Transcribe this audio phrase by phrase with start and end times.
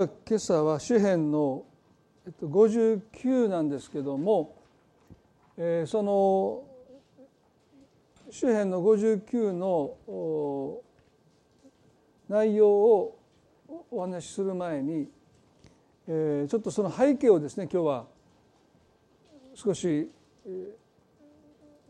[0.00, 1.62] 今朝は詩編の
[2.42, 4.56] 59なんですけども、
[5.58, 6.62] えー、その
[8.30, 10.78] 詩編の59の
[12.30, 13.18] 内容を
[13.90, 15.06] お話しする前に、
[16.08, 18.06] えー、ちょっとその背景をですね今日は
[19.54, 20.10] 少し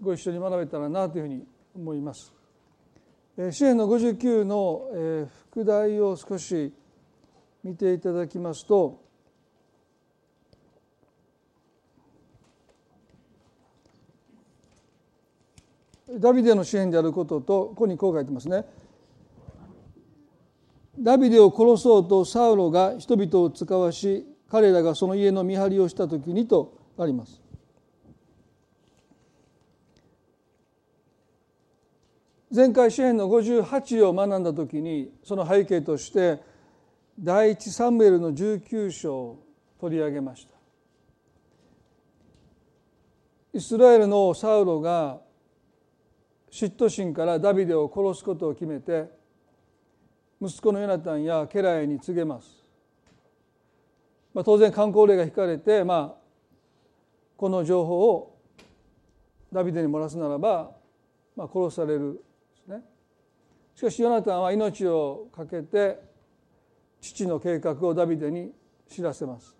[0.02, 1.46] ご一緒に学べたらなというふうに
[1.76, 2.32] 思います。
[3.52, 6.74] 詩編の59の副題を少し
[7.62, 9.00] 見ていただきますと
[16.18, 18.64] ダビデの支援であることとここにこう書いてますね。
[20.98, 27.40] ダビデを殺そうとサウロが人々を使わし彼らがその家の見張りをした時にとあります。
[32.52, 36.40] 前回詩篇の58を学んだ時にその背景として
[37.22, 39.46] 第一サムエルの19章を
[39.78, 40.54] 取り上げました。
[43.52, 45.20] イスラエルのサウロが
[46.50, 49.10] 嫉妬心からダビデを殺すことを決めて
[50.40, 52.64] 息子のヨナタンや家来に告げます、
[54.32, 56.20] まあ、当然観光令が引かれて、まあ、
[57.36, 58.38] この情報を
[59.52, 60.70] ダビデに漏らすならば、
[61.36, 62.24] まあ、殺される
[62.56, 62.82] ですね。
[63.74, 66.09] しかしヨナタンは命を懸けて
[67.00, 68.52] 父の計画をダビデに
[68.88, 69.56] 知らせます。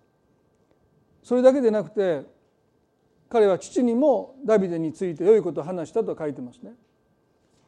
[1.23, 2.23] それだけでなくて
[3.29, 6.73] 彼は父にもダビデについて良いことを話したと書いてますね。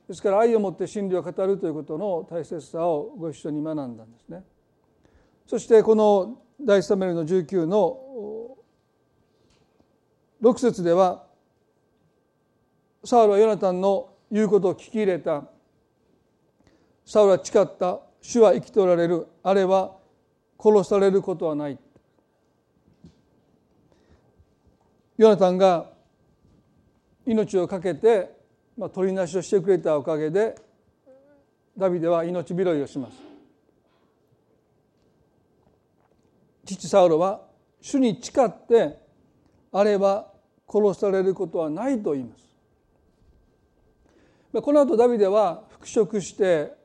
[0.08, 4.44] ですから愛を持って真理を語るということの大切さをご一緒に学んだんですね。
[5.46, 8.56] そしてこの第一サメルの19の
[10.42, 11.24] 6節では
[13.04, 15.44] サウルはヨナタンの言うことを聞き入れた。
[17.04, 18.00] サウルは誓った。
[18.22, 19.26] 主は生きておられる。
[19.42, 19.96] あれは
[20.58, 21.78] 殺されることはない。
[25.18, 25.90] ヨナタンが
[27.26, 28.30] 命を懸けて、
[28.78, 30.54] まあ、取りなしをしてくれたおかげで
[31.76, 33.14] ダビデは命拾いをします。
[36.64, 37.42] 父サウロは
[37.80, 38.98] 主に誓って
[39.72, 40.32] あれは
[40.68, 42.42] 殺されることはないと言います。
[44.60, 46.81] この後ダビデは復職して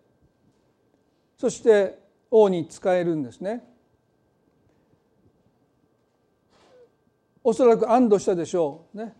[1.38, 2.00] そして
[2.31, 3.64] 王に仕えるんですね。
[7.44, 8.98] おそらく安堵したでしょう。
[8.98, 9.16] ね。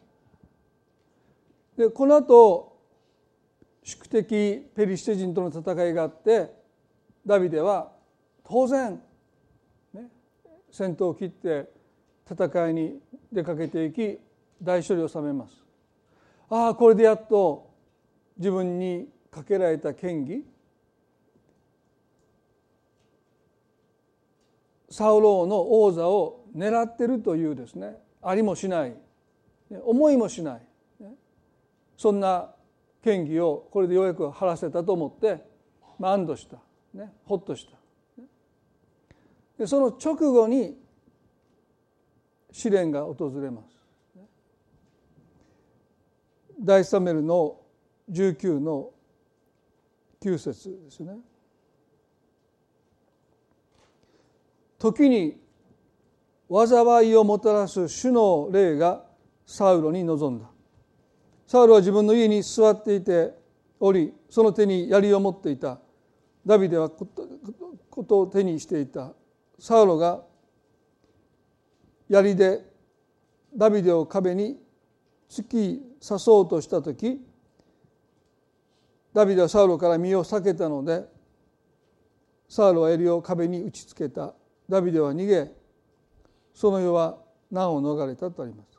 [1.77, 2.77] でこの後
[3.83, 6.51] 宿敵ペリシテ人との戦いがあって
[7.25, 7.91] ダビデは
[8.44, 9.00] 当然、
[9.94, 10.09] ね、
[10.72, 11.69] 戦闘を切って
[12.29, 13.00] 戦いに
[13.31, 14.19] 出かけていき
[14.61, 15.53] 大勝利を収めます。
[16.50, 17.69] ああこれでやっと
[18.38, 20.44] 自分にかけられた権威
[24.89, 28.95] サウロの王座を狙ってるというですねありもしない
[29.83, 30.61] 思いもしない
[31.97, 32.51] そんな
[33.03, 35.43] 権威をこれでようやく晴らせたと思って、
[35.99, 36.57] まあ、安堵した、
[36.93, 37.77] ね、ほっとした
[39.57, 40.77] でその直後に
[42.51, 43.77] 試練が訪れます
[46.59, 47.59] 第サメルの
[48.11, 48.89] 19の
[50.21, 51.17] 9節ですね。
[54.79, 55.38] 時に
[56.49, 59.03] 災いをもたらす主の霊が
[59.45, 60.49] サウロに臨んだ。
[61.45, 63.33] サウロは自分の家に座っていて
[63.79, 65.79] おりその手に槍を持っていた。
[66.45, 69.13] ダビデはことを手にしていた。
[69.59, 70.21] サウロが
[72.09, 72.61] 槍で
[73.55, 74.57] ダビデを壁に
[75.29, 77.19] 突き刺そうとした時
[79.13, 81.03] ダビデはサウロから身を避けたので
[82.47, 84.33] サウロは襟を壁に打ちつけた。
[84.69, 85.51] ダビデは逃げ
[86.53, 87.17] その世は
[87.51, 88.78] 難を逃れたとあります。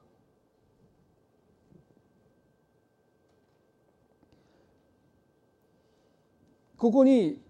[6.76, 7.40] ここに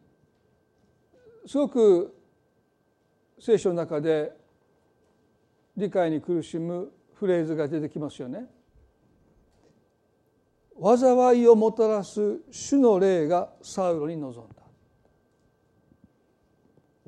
[1.46, 2.14] すごく
[3.38, 4.32] 聖書の中で
[5.76, 8.46] 理解に苦しむフレーズが出てきますよね。
[10.80, 14.57] 災いをもたらす主の霊がサウロに臨んだ。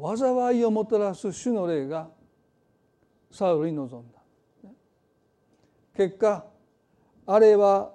[0.00, 2.08] 災いをもたらす主の霊が
[3.30, 4.18] サウルに臨んだ。
[5.96, 6.44] 結果
[7.26, 7.92] あれは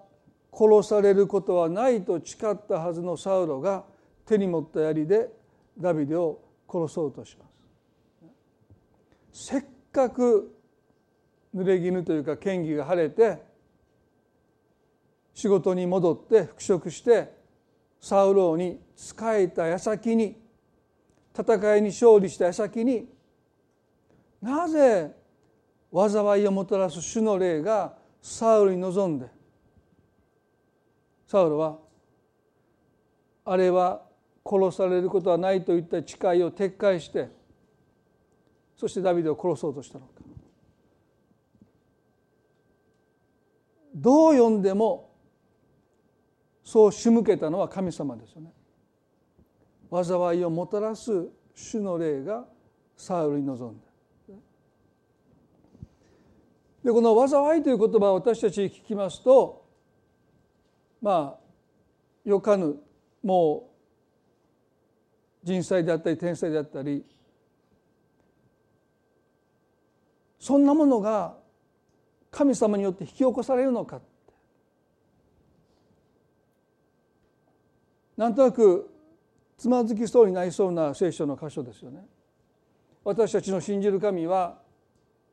[0.54, 3.84] 殺されることはないと誓ったはずのサウロが
[4.25, 5.30] 手に持った槍で
[5.78, 6.40] ダビデを
[6.72, 7.46] 殺そうとしま
[9.34, 9.50] す。
[9.52, 10.56] せっかく
[11.54, 13.42] 濡れ衣というか嫌疑が晴れて
[15.34, 17.34] 仕事に戻って復職して
[18.00, 20.44] サウロに仕えた矢先に
[21.37, 23.07] 戦いに勝利した矢先に
[24.41, 25.11] なぜ
[25.93, 29.27] 災いをもたらす主の霊がサウルに臨んで
[31.27, 31.77] サウルは
[33.43, 34.03] あれは
[34.45, 37.29] 殺されることはないといった誓いを撤回して
[38.77, 40.11] そしてダビデを殺そうとしたのか
[43.95, 45.09] どう読んでも
[46.63, 48.51] そう仕向けたのは神様ですよね。
[49.91, 52.45] 災いをもたらす主の霊が
[52.95, 53.85] サウルに臨んだ。
[56.83, 59.65] でこの「災い」という言葉を私たち聞きますと
[61.01, 62.79] まあよかぬ
[63.23, 63.71] も
[65.43, 67.03] う人災であったり天災であったり
[70.39, 71.35] そんなものが
[72.29, 73.99] 神様によって引き起こされるのか
[78.15, 78.94] なんとなく
[79.57, 82.06] つまずきそうになりそうな聖書の箇所ですよね。
[83.04, 84.60] 私たちの信じる神は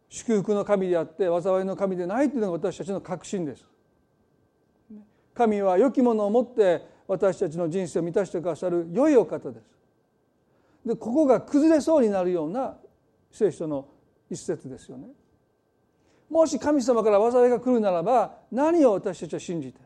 [0.09, 3.65] 祝福の神であって災いの神でないというのが私たちの確信です。
[5.35, 9.65] 神は良きものを持って私たちの人生を満たしてくださる良いお方です。
[10.85, 12.77] でここが崩れそうになるような
[13.31, 13.89] 聖書の
[14.31, 15.09] 一節ですよね。
[16.29, 19.81] もし神様から災いが来るならば何を私たちは信じて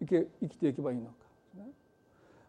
[0.00, 1.23] 生きていけばいいのか。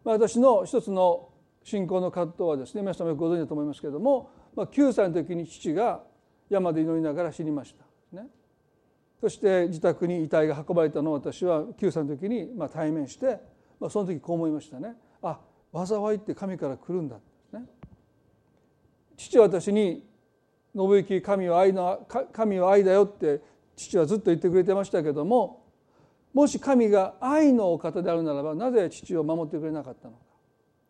[0.06, 1.30] まあ私の一つの
[1.64, 6.00] 信仰の葛藤はですね皆様よくご存知だと思いますけれどもまあ9歳の時に父が
[6.48, 7.74] 山で祈りながら死にまし
[8.12, 8.28] た、ね、
[9.20, 13.40] そして自宅に遺体が運ばれたのを私は9歳の時にまあ対面して、
[13.80, 14.94] まあ、その時こう思いましたね。
[15.22, 15.40] あ
[15.74, 17.16] 災いって神から来るんだ、
[17.52, 17.64] ね、
[19.16, 20.06] 父は私に
[20.72, 23.42] 「信行神は愛の神は愛だよ」って
[23.74, 25.65] 父はずっと言ってくれてましたけども
[26.36, 30.20] もし神が愛のお方であるならばなぜ父を守ってくれなかったのか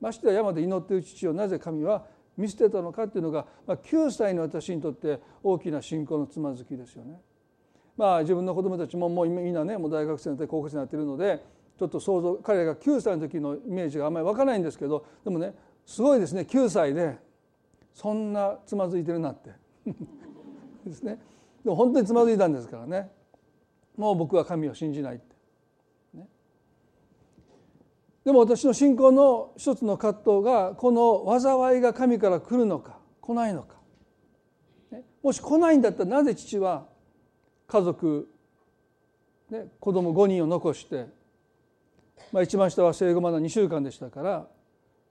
[0.00, 2.04] ましてや山で祈っている父をなぜ神は
[2.36, 7.20] 見捨てたのかっていうのが、まあ、9歳の私にとって大きな信仰のつまずきですよね。
[7.96, 11.44] まあ自分の子供たちももうみんなねもう大学生になって高校生になっているので
[11.78, 15.54] ちょっと想像彼らが9歳の時のイメージがあんまり湧かないんですけどでもね
[15.86, 17.16] すごいですね9歳で
[17.94, 19.50] そんなつまずいてるなって
[20.84, 21.20] ですね
[21.62, 23.12] でも本当につまずいたんですからね
[23.96, 25.35] もう僕は神を信じないって。
[28.26, 33.76] でも私の信仰の一つの葛藤がこの災いが神から来るのか来ないのか。
[35.22, 36.86] もし来ないんだったらなぜ父は
[37.68, 38.28] 家族、
[39.48, 41.06] ね、子供5人を残して、
[42.32, 44.48] まあ、一番下は生後まだ2週間でしたから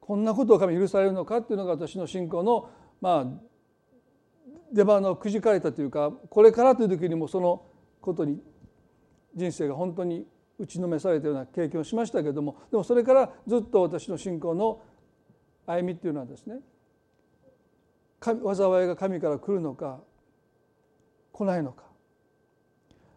[0.01, 2.69] こんなことを神許されるのかっていうのが私の信仰の
[2.99, 3.25] まあ
[4.73, 7.63] 出番のくじかれたというかこれからという時にもその
[8.01, 8.41] ことに
[9.33, 14.81] 人生が本当に打ちのめされたような経験をしましたけれどもでもそれからずっと私の信仰の
[15.65, 16.59] 歩みっていうのはですね
[18.21, 19.99] 災いが神から来るのか
[21.31, 21.83] 来ないのか。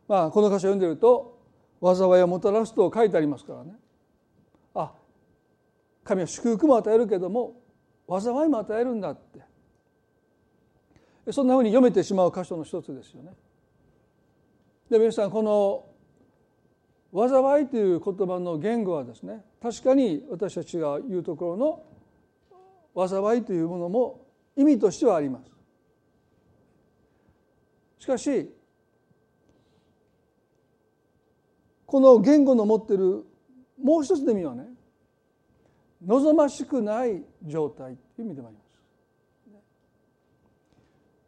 [0.09, 1.39] まあこの箇所を読んでると
[1.81, 3.75] 災いをもたらすと書いてありますからね。
[4.75, 4.93] あ
[6.03, 7.61] 神は祝福も与えるけども
[8.09, 9.41] 災いも与えるんだって。
[11.33, 13.33] そんなふうに読めてしまう箇所の一つですよね。
[14.91, 15.85] で皆さんこの
[17.13, 24.27] 災いという言葉の言語はですね確かに私たちが言うところの災いというものも
[24.57, 25.51] 意味としてはあります。
[28.01, 28.55] しかし
[31.87, 33.25] この言語の持ってる
[33.83, 34.67] もう一つの意味はね
[36.05, 38.63] 望ましくない状態という意味でもありま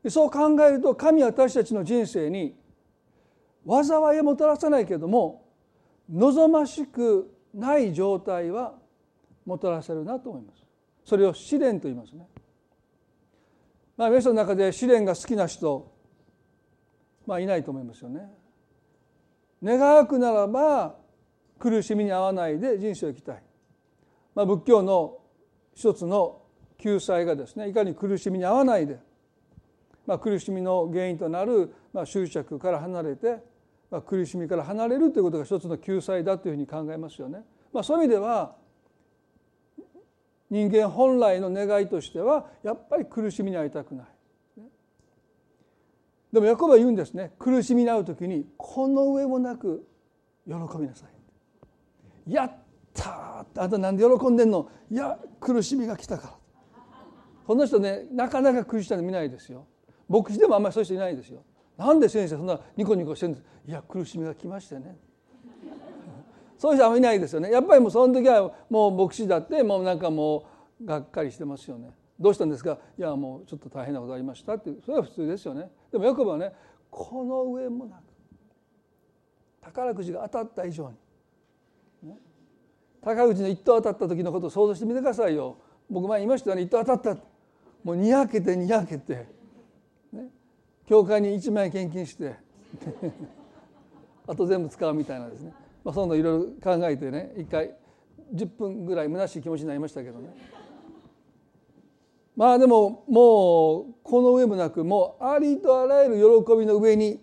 [0.08, 0.14] す。
[0.14, 2.54] そう考えると神は私たちの人生に
[3.66, 5.49] 災いをもたらさないけれども
[6.10, 8.74] 望ましくない状態は
[9.44, 10.64] もたらせるなと思います。
[11.04, 12.26] それを試練と言いますね。
[13.96, 15.92] まあ皆さんの中で試練が好きな人
[17.26, 18.28] まあいないと思いますよね。
[19.62, 20.96] 願うくならば
[21.58, 23.42] 苦しみに遭わないで人生を生きたい。
[24.34, 25.18] まあ、仏教の
[25.74, 26.42] 一つの
[26.78, 28.98] 救済がですねいかに苦しみに遭わないで、
[30.06, 33.38] まあ、苦しみの原因となる、まあ、執着から離れて
[33.90, 37.44] まあ、苦しみから離れるということが一つの救済だというふうに考えますよね。
[37.72, 38.54] まあ、そういう意味では
[40.48, 44.06] 人間本来の願いとしてはやっぱり苦しみに遭いたくない。
[46.32, 49.84] でもヤコブは言うんですね苦しみに遭う時にこの上もなく
[50.46, 51.06] 喜びなさ
[52.26, 52.32] い。
[52.32, 52.52] やっ
[52.94, 54.70] たあんたなんで喜んでんの？
[54.90, 56.34] いや苦しみが来たから。
[57.46, 59.66] この人ねなかなか苦しい人見ないですよ。
[60.08, 61.42] 牧師でもあんまりそういう人いないですよ。
[61.80, 63.44] なんで先生そんなニコニコしてるんです？
[63.66, 64.98] いや苦しみが来ましてね。
[66.58, 67.50] そういう人はあんまりいないですよね。
[67.50, 70.44] やっぱりもうその時はもう牧師だってもうなんかも
[70.78, 71.90] うがっかりしてますよね。
[72.18, 72.78] どうしたんですか？
[72.98, 75.70] いやもうちょっと大変なことありましたってそれは普通ですよね。
[75.90, 76.52] でもヤコブはね
[76.90, 78.02] この上もなく
[79.62, 80.90] 宝くじが当たった以上
[82.02, 82.18] に、ね、
[83.00, 85.56] 宝くじの一等当たった時のことを想像してみてくださいよ。
[85.88, 86.62] 僕前言いましたよね。
[86.62, 87.22] 一等当たった。
[87.82, 89.26] もうにやけてにやけて、
[90.90, 92.34] 教会に1万円献金して
[94.26, 95.54] あと全部使うみたいなですね、
[95.84, 97.76] まあ、そんないろいろ考えてね一回
[98.34, 100.34] 10分ぐらい虚しい気持ちになりましたけどね。
[102.34, 107.20] まあでももうこの上もなくもうありとあらゆる喜びの上に、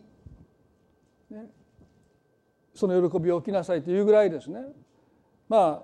[2.73, 4.65] その喜びを置きなさいというぐらいですね。
[5.49, 5.83] ま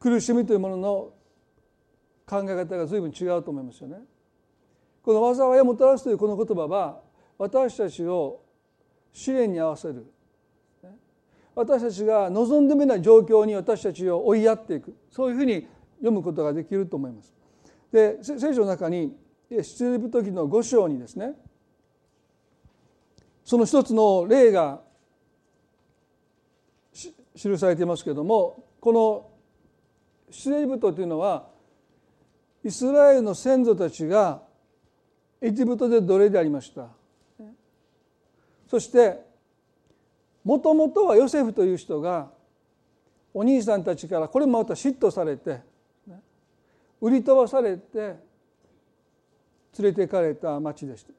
[0.00, 1.12] 苦しみというものの
[2.26, 3.98] 考え方が随分違うと思いますよね。
[5.08, 7.00] この災いをもたらすというこの言葉は
[7.38, 8.42] 私たちを
[9.10, 10.04] 試練に合わせる
[11.54, 17.32] 私たちが望んでみない状況に私たちを追いやっていくそういうふうに読むことができると思います。
[17.90, 19.16] で聖書の中に
[19.48, 21.32] 出エジプト記の5章にですね
[23.46, 24.82] その一つの例が
[26.92, 29.30] 記されていますけれどもこの
[30.30, 31.48] 出エジプトというのは
[32.62, 34.46] イスラエルの先祖たちが
[35.40, 36.88] エジプトで奴隷でありました。
[38.66, 39.22] そして
[40.44, 42.30] もともとはヨセフという人が
[43.32, 45.60] お兄さんたちからこれもまた嫉妬されて
[47.00, 48.16] 売り飛ばされて連
[49.78, 51.12] れて行かれた町でした。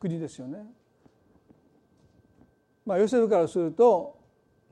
[0.00, 0.64] 国ですよね。
[2.84, 4.18] まあ、ヨセフからすると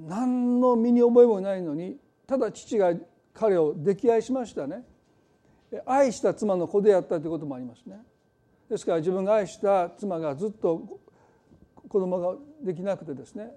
[0.01, 1.97] 何の身に覚えもないのに
[2.27, 2.93] ただ父が
[3.35, 4.85] 彼を溺愛しましたね。
[5.87, 8.01] 愛した妻の子であったということもありますね。
[8.71, 11.01] ですから自分が愛した妻がずっと
[11.89, 13.51] 子供ができなくてですね。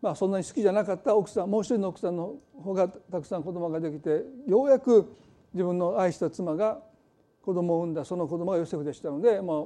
[0.00, 5.12] まあそんなに好きじゃなかった奥さんもう一人の奥さんの方がたくさん子供ができてようやく
[5.52, 6.80] 自分の愛した妻が
[7.42, 9.56] 子供を産んだその子供がヨセフでしたので、まあ、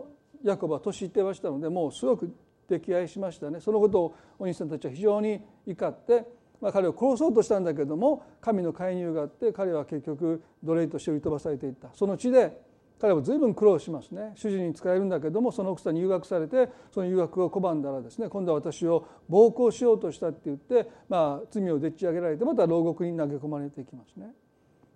[0.43, 2.35] ヤコブは年いってましたのでもうすごく
[2.69, 3.61] 溺愛しましたね。
[3.61, 6.27] そのことをお兄さんたちは非常に怒って、
[6.61, 11.91] まあ、彼を殺そうとしたんだけども神の介入があって彼は結局奴隷として売り飛ばされていった。
[11.95, 12.72] その地で
[13.03, 24.29] 彼は随分苦労しますね主人に仕えるんだけどもその奥さんに誘惑されてその誘惑を拒んだらですね今度は私を暴行しようとしたって言って、まあ、罪をでっち上げられてまた牢獄に投げ込まれていきますね。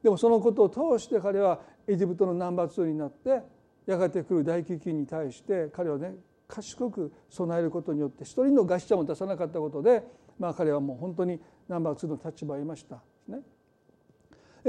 [0.04, 1.58] でもそのことを通して彼は
[1.88, 3.42] エジプトのナンバー2になって
[3.86, 6.14] やがて来る大飢饉に対して彼はね
[6.46, 10.04] 賢く備えることによって一人の餓死者も出さなかったことで、
[10.38, 13.40] まあ、彼はもう本当にナンバー2の立場を得ましたね。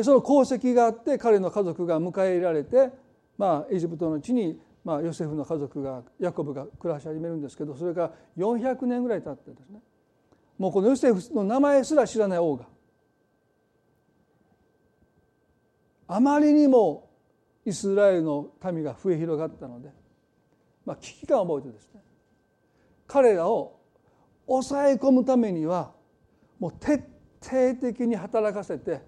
[0.03, 2.89] その功績があって彼の家族が迎え入れられて、
[3.38, 9.79] まあ、エジプトの地に、まあ、ヨセフの家族がヤコブが暮らし始めるんですけどそれが400年ぐらい経ってですね。
[10.58, 12.65] もうこのヨセフの名前すら知らない王が
[16.08, 17.10] あまりにも
[17.65, 19.89] イスラエルの民が増え広がったので、
[20.86, 22.01] まあ、危機感を覚えてですね
[23.06, 23.79] 彼らを
[24.48, 25.91] 抑え込むためには
[26.60, 27.03] もう徹
[27.41, 29.01] 底的に働かせて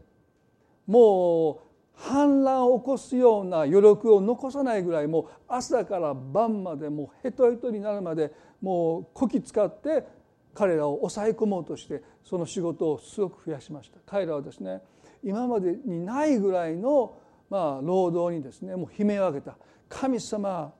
[0.85, 1.68] もう
[2.01, 10.05] 反乱を起こすような余力を残さないぐらいもう朝から晩までもうヘトヘトになるまでもうこき使って
[10.53, 13.99] 彼らを抑え込もうとしてその仕事をすごく増やしました。
[14.05, 14.81] 彼らはですね
[15.23, 17.17] 今までにないぐらいの
[17.49, 19.57] まあ労働にですねもう悲鳴を上げた。
[19.89, 20.73] 神様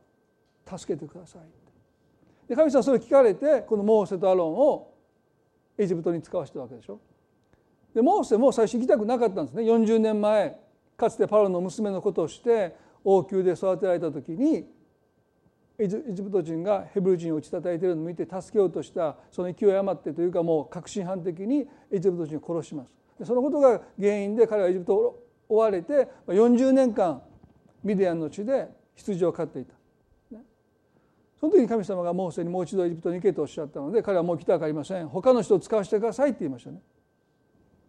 [0.65, 1.41] 助けてください
[2.47, 4.93] で神様それを聞かれてこのモーセとアロンを
[5.77, 6.99] エジプトに使わせたわけでしょ。
[7.93, 9.63] でモーセも最初行きたくなかったんですね。
[9.63, 10.68] 40年前。
[10.99, 14.65] かつてパロの娘のことをして王宮で育てられた時に
[15.77, 23.25] エジプト人がヘブル人を打ち叩いているのを見て助けようとしたその勢い余ってというかもう確信犯的にエジプト人を殺します。
[23.25, 27.21] そのことが原因で彼はエジプトを追われて40年間
[27.81, 29.73] ミディアンの地で羊を飼っていた。
[31.39, 35.07] その時に神様がモーセにもう一度エジプトに行けとおっしゃったので彼はもう来たくありません。
[35.07, 36.81] 他の人を使わせてくださいって言いましたね。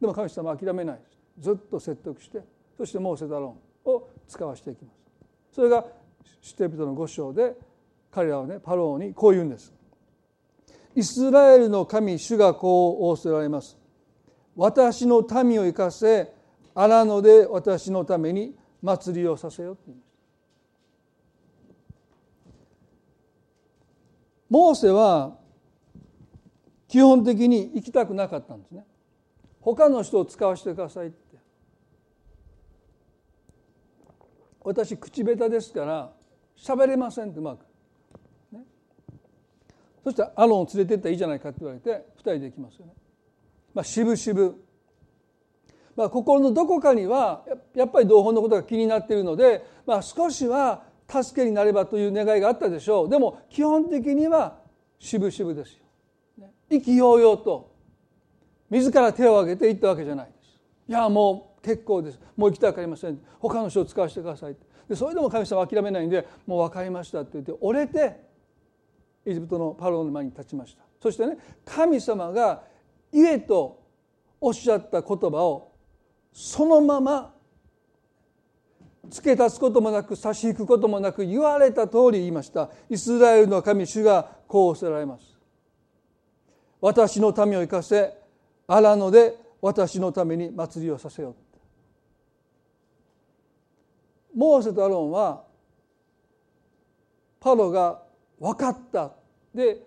[0.01, 1.01] でも神様は諦めない
[1.41, 2.43] ずっと説得して
[2.81, 4.97] そしてモーセとアロンを使わせていきます。
[5.53, 5.85] それが
[6.41, 7.55] シュテピトの5章で
[8.11, 9.71] 彼らはねパローにこう言うんです。
[10.97, 13.77] イスラエルの神主がこう仰せられます。
[14.57, 16.33] 私の民を生かせ
[16.75, 20.17] 荒野で私のために祭りをさせよって言いました
[24.49, 25.37] モーセは
[26.89, 28.87] 基本的に行きたくなかったんですね。
[29.61, 31.30] 他の人を使わせてくださいって
[34.65, 36.13] 私口下手ですから
[36.57, 37.65] 喋れませんってうまく、
[38.53, 38.61] ね、
[40.05, 42.93] そしたらアロンを連れてったらいいじゃないかって言われて2人で行きますよね。
[43.75, 44.55] まあ、渋々。
[45.97, 53.09] まあ、心のどこかにはやっぱり同胞のことが気になっているので、まあ、少しは助けになればという願いがあったでしょう。
[53.09, 54.59] でも基本的には
[54.99, 55.77] 渋々です
[56.39, 56.49] よ。
[56.71, 57.75] 意気揚々と
[58.71, 60.61] 自ら手を挙げて言ったわけじゃないです。
[60.89, 62.21] いやもう結構です。
[62.37, 63.21] もう行きたくありません。
[63.39, 64.57] 他の人を使わせてください
[64.89, 68.21] でそれでも神様は諦めないんでもう分かりましたって言って折れて
[69.25, 70.83] エジプトのパロの前に立ちました。
[71.01, 72.63] そしてね神様が
[73.13, 73.81] 言えと
[74.41, 75.73] おっしゃった言葉を
[76.33, 77.35] そのまま
[79.09, 82.71] 付け足すこともなく差し引くこともなく言われた通り言いました。
[82.89, 85.25] イスラエルの神主がこうおせられます。
[86.81, 88.15] 私の民を生かせ
[88.67, 91.35] 荒野で私のために祭りをさせよ
[94.41, 95.43] モーセとアロンは
[97.41, 98.01] パロが
[98.39, 99.13] 分かった
[99.55, 99.83] で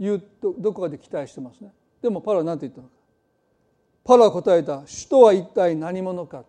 [0.00, 1.70] 言うとどこかで期待してますね。
[2.00, 2.94] でもパロは何て言ったのか。
[4.02, 6.44] パロは答えた「首都は一体何者か」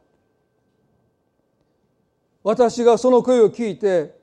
[2.41, 4.17] 私がその声を聞いて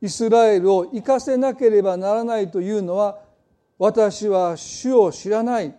[0.00, 3.18] イスラエルを生かせなければならないというのは
[3.76, 5.76] 私は主を知らない。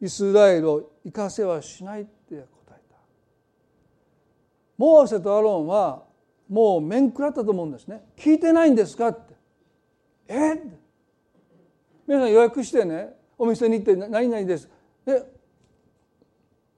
[0.00, 2.40] イスラエルを生かせはしないって答
[2.70, 2.96] えた。
[4.76, 6.05] モーセとアロンは
[6.48, 8.04] もう面食らったと思うんですね。
[8.16, 9.34] 聞いてないんですかって。
[10.28, 10.62] え？
[12.06, 14.70] 皆さん予約してねお店に行って「何々です」
[15.06, 15.24] え？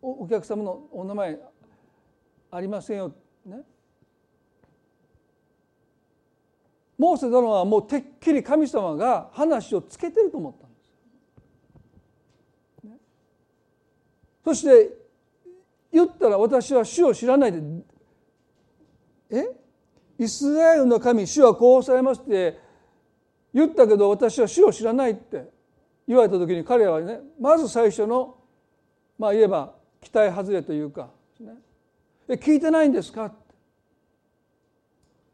[0.01, 1.39] お客様のお名前
[2.51, 3.13] ありませんよ
[3.45, 3.63] ね。
[6.97, 10.89] モーセ殿はもうてっきり神様が話をつけてると思ったんです。
[14.45, 14.97] そして
[15.93, 17.61] 言ったら私は主を知らないで
[19.31, 19.45] え？
[20.19, 22.59] イスラエルの神主はこうされますって
[23.55, 25.49] 言ったけど私は主を知らないって
[26.07, 28.37] 言われた時に彼はねまず最初の
[29.19, 31.53] まあ言えば期待外れというか、ね、
[32.29, 33.33] え聞いてないんですか？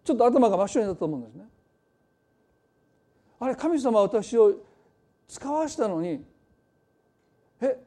[0.05, 1.45] ちょっと頭が真っ白になったと思うんですね。
[3.41, 4.55] あれ神様は私を
[5.29, 6.23] 使わしたのに
[7.61, 7.79] え？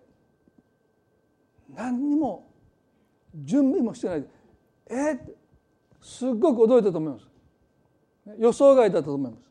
[1.75, 2.49] 何にも
[3.36, 4.25] 準備もしてない。
[4.89, 5.37] え？
[6.01, 7.27] すっごく驚いたと思います。
[8.39, 9.47] 予想外だったと思います。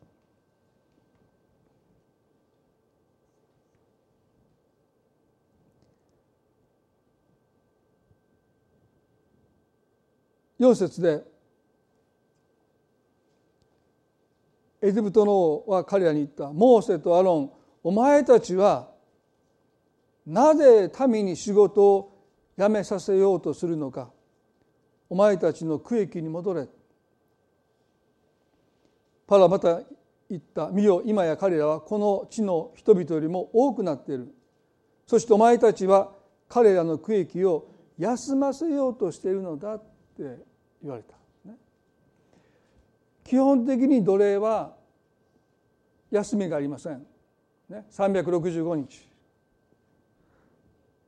[10.59, 11.23] 4節で
[14.81, 16.51] エジプトの王は彼らに言った。
[16.51, 17.51] モーセとアロン
[17.83, 18.91] お前たちは
[20.25, 22.17] なぜ民に仕事を
[22.57, 24.11] 辞めさせようとするのか。
[25.09, 26.67] お前たちの区域に戻れ。
[29.25, 29.81] パラまた
[30.29, 34.33] 言った見よ今や彼らはこの地の人々よりも多くなっている。
[35.05, 36.11] そしてお前たちは
[36.49, 40.37] 彼らの区域を休ませようとしているのだって
[40.81, 41.17] 言われた。
[43.23, 44.73] 基本的に奴隷は
[46.11, 47.05] 休みがありません、
[47.67, 49.05] ね、365日。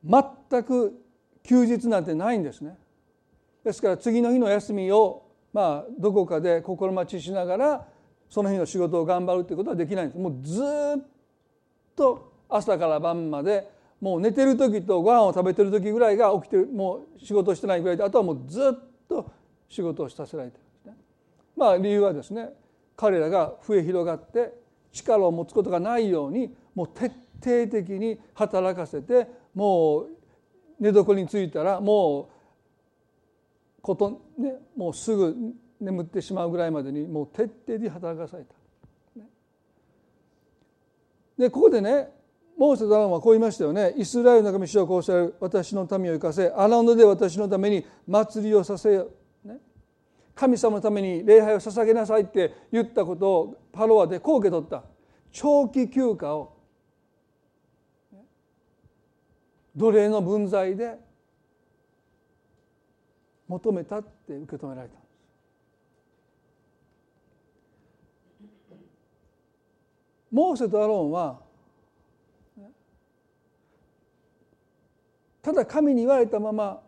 [0.03, 1.01] 全く
[1.43, 2.77] 休日なんてないんですね。
[3.69, 7.87] ですから次の日の休みをまあどこかで心待ちしながら
[8.27, 10.19] その日の仕事を頑張るっていうことはできないんです。
[10.19, 10.63] もうず
[10.97, 11.03] っ
[11.95, 13.69] と朝から晩まで
[14.01, 18.73] もう寝てる時とご飯を食べてる時ぐらいが起きてもう仕事してないぐらいであとはもうずっ
[19.07, 19.31] と
[19.67, 20.93] 仕事をさせられてるんですね。
[21.55, 22.49] まあ理由はですね
[22.95, 24.51] 彼らが増え広がって
[24.91, 27.11] 力を持つことがないようにもう徹
[27.43, 30.07] 底的に働かせてもう
[30.79, 32.38] 寝床についたらもう
[33.81, 35.35] こと、ね、もうすぐ
[35.79, 38.53] 眠ってしまうぐらいまでにもう徹底的に働かされた。
[41.37, 42.09] でここでね
[42.57, 43.93] モーセとアロンはこう言いましたよね。
[43.95, 49.09] イスラエルの神主はこうされる私の民を生かせアランドで私のために祭りをさせよ
[50.35, 54.83] 神様のために礼拝を捧げなさいって言ったことをパロアでこう受け取った。
[55.31, 56.57] 長期休暇を。
[59.75, 60.97] 奴隷の分際で
[63.49, 65.09] 求めたって受け止められたんです
[70.31, 71.39] モーセとアロンは
[75.41, 76.81] ただ神に言われたまま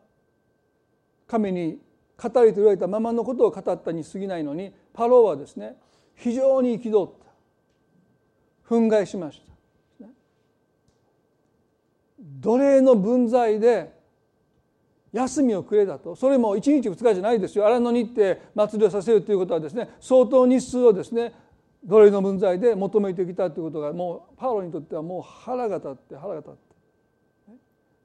[1.28, 1.80] 神に
[2.18, 5.78] 語りと言われたままのことを語ったに過ぎないのにパローはですね
[6.16, 7.12] 非常に憤っ
[8.68, 8.76] た。
[8.76, 9.42] 憤慨しまし
[10.00, 10.06] た。
[12.20, 13.92] 奴隷の分際で
[15.12, 16.16] 休みをくれたと。
[16.16, 17.66] それも1日2日じゃないですよ。
[17.66, 21.34] 荒野に行って祭りをさせるということはですね相当日数をですね
[21.84, 26.60] 奴隷の分際で求めてきたということがもうパウロにとってはもう腹が立って腹が立って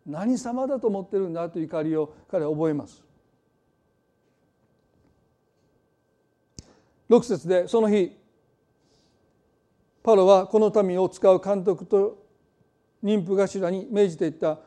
[0.06, 3.04] 何様だと思ってるんだという怒りを彼は覚えます。
[7.08, 8.16] 6節でその日
[10.02, 12.24] パロはこの民を使う監督と
[13.02, 14.58] 妊婦頭に命じていった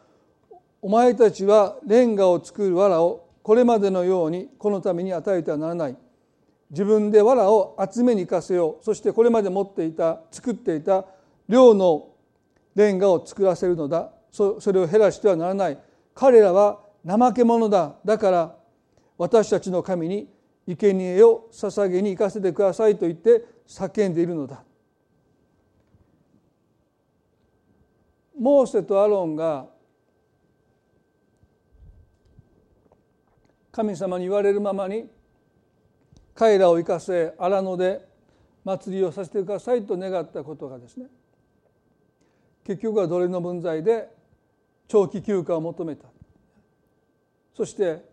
[0.82, 5.98] お前たちはレンガを作る藁をこれまでのようにこのために与えてはならない。
[6.72, 8.84] 自分で藁を集めに行かせよう。
[8.84, 11.06] そしてこれまで持っていた作っていた
[11.48, 12.10] 量の
[12.76, 14.12] レンガを作らせるのだ。
[14.32, 15.78] それを減らしてはならない。
[16.14, 17.96] 彼らは怠け者だ。
[18.06, 18.56] だから
[19.18, 20.30] 私たちの神に
[20.68, 24.64] 生贄を捧げに行かせてくださいと言って叫んでいるのだ。
[28.40, 29.66] モーセとアロンが
[33.72, 35.10] 神様に言われるままに
[36.36, 38.08] 彼らを生かせ荒野で
[38.64, 41.08] 祭りをさせてくださいと願ったことがですね
[42.66, 44.10] 結局は奴隷の分際で
[44.88, 46.06] 長期休暇を求めた
[47.56, 48.04] そして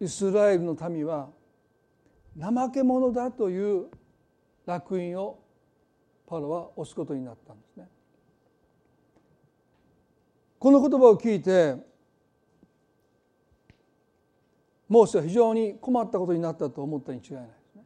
[0.00, 1.28] イスラエルの民は
[2.38, 3.86] 怠け者だという
[4.66, 5.38] 烙印を
[6.26, 7.88] パロは押すことになったんですね。
[10.58, 11.76] この言葉を聞いて
[14.88, 17.82] モーセは非常に困ったことになったと思ったに違いないですね。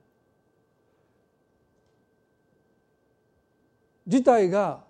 [4.06, 4.84] 事態が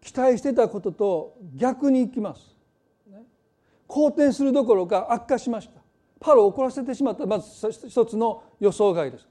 [0.00, 2.54] 期待してたことと逆にいきます。
[3.86, 5.80] 好転するどころか悪化しました。
[6.18, 9.28] パロを怒らせてしまったまず一つの予想外です。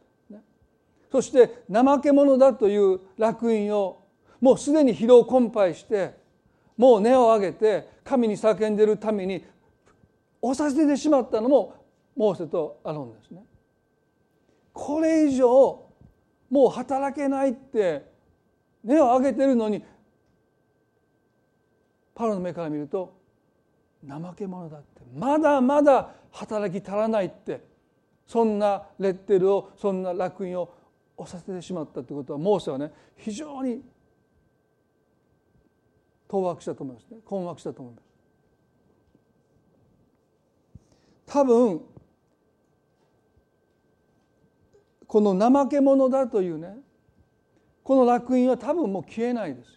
[1.11, 4.03] そして怠け者だという烙印を
[4.39, 6.15] もうすでに疲労困憊して
[6.75, 9.45] もう根を上げて神に叫んでいるために
[10.45, 11.73] 押させてしまったのも
[12.17, 13.43] モーセとアロンですね。
[14.73, 15.85] これ以上
[16.49, 18.05] もう働けないって
[18.83, 19.83] 根を上げてるのに
[22.13, 23.17] パロの目から見ると
[24.05, 25.01] 怠け者だって。
[25.15, 27.71] まだまだ働き足らないって。
[28.27, 30.73] そんなレッテルをそんな烙印を
[31.15, 33.81] 押させてしまったってことはモーセはね非常に
[36.27, 37.17] 当惑したと思いますね。
[37.23, 38.02] 困惑したと思います。
[41.33, 41.81] 多分
[45.07, 46.75] この怠け者だというね
[47.83, 49.73] この烙印は多分もう消えないですよ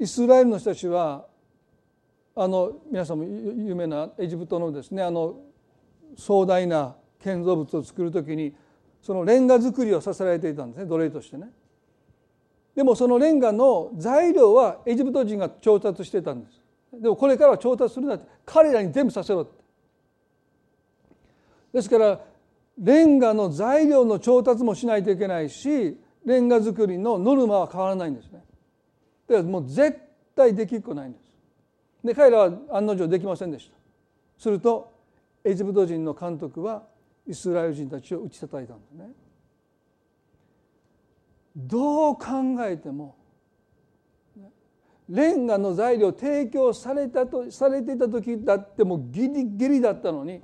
[0.00, 1.24] イスラエルの人たちは
[2.36, 5.40] あの皆さんも有名なエジプトのですねあの
[6.14, 8.54] 壮大な建造物を作る時に
[9.00, 11.48] そのレンガ作りをさせられていたんですね奴隷としてね。
[12.80, 16.62] でもそのレンガの材料はエジプト人が調達してたんです。
[16.98, 19.52] でもこれからは調達するなって彼らに全部させろって。
[21.74, 22.18] ですから
[22.78, 28.42] レンガの材料の調達もしないといけないしレンガ作りのノルマは変わらないんですね。
[29.28, 30.00] だからもう絶
[30.34, 31.24] 対できっこないんです。
[32.02, 33.76] で彼らは案の定できませんでした。
[34.38, 34.90] すると
[35.44, 36.84] エジプト人の監督は
[37.26, 39.10] イスラエル人たちを打ち叩いたんですね。
[41.56, 42.24] どう考
[42.60, 43.16] えても
[45.08, 50.40] レンガの材料提供されたとされていた時だってもうギリギリだったのに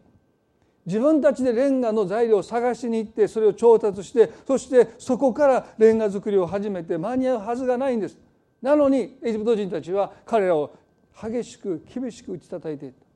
[0.85, 8.19] 自分たちでレンガの材料を探しに行ってそれを調達してそしてそこからレンガ作りを始めて間に合うはずがないんです。
[8.61, 10.75] なのにエジプト人たちは彼らを
[11.21, 13.07] 激しく厳しく打ち叩いていた。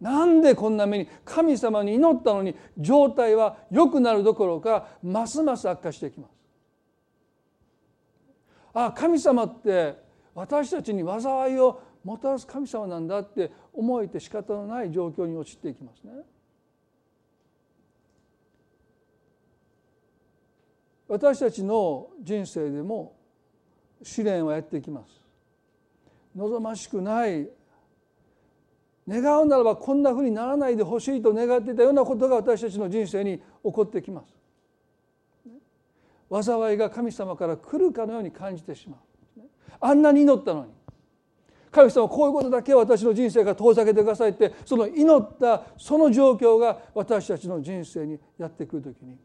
[0.00, 6.35] なんでこんな目に神様に祈ったのに状態は良くなるどころかますます悪化していきます。
[8.78, 9.96] あ神様って
[10.34, 16.12] 私たちに災いをもたらす神様なんだって思えて仕方のない状況に陥っていきますね。
[21.08, 23.16] 私たちの人生でも
[24.02, 25.22] 試練はやってきます。
[26.36, 27.48] 望ましくない
[29.08, 34.35] 願うならばこんなふうにならないでほしいと願っていたようなことが私たちの人生に起こってきます。
[36.30, 39.00] 災いが神様から来るかのように感じてしまう。
[39.80, 40.72] あんなに祈ったのに。
[41.70, 49.18] 神様こういうことだけは私の人生から遠ざけてくださいってその祈ったその状況が私たちの人生にやってくる時に。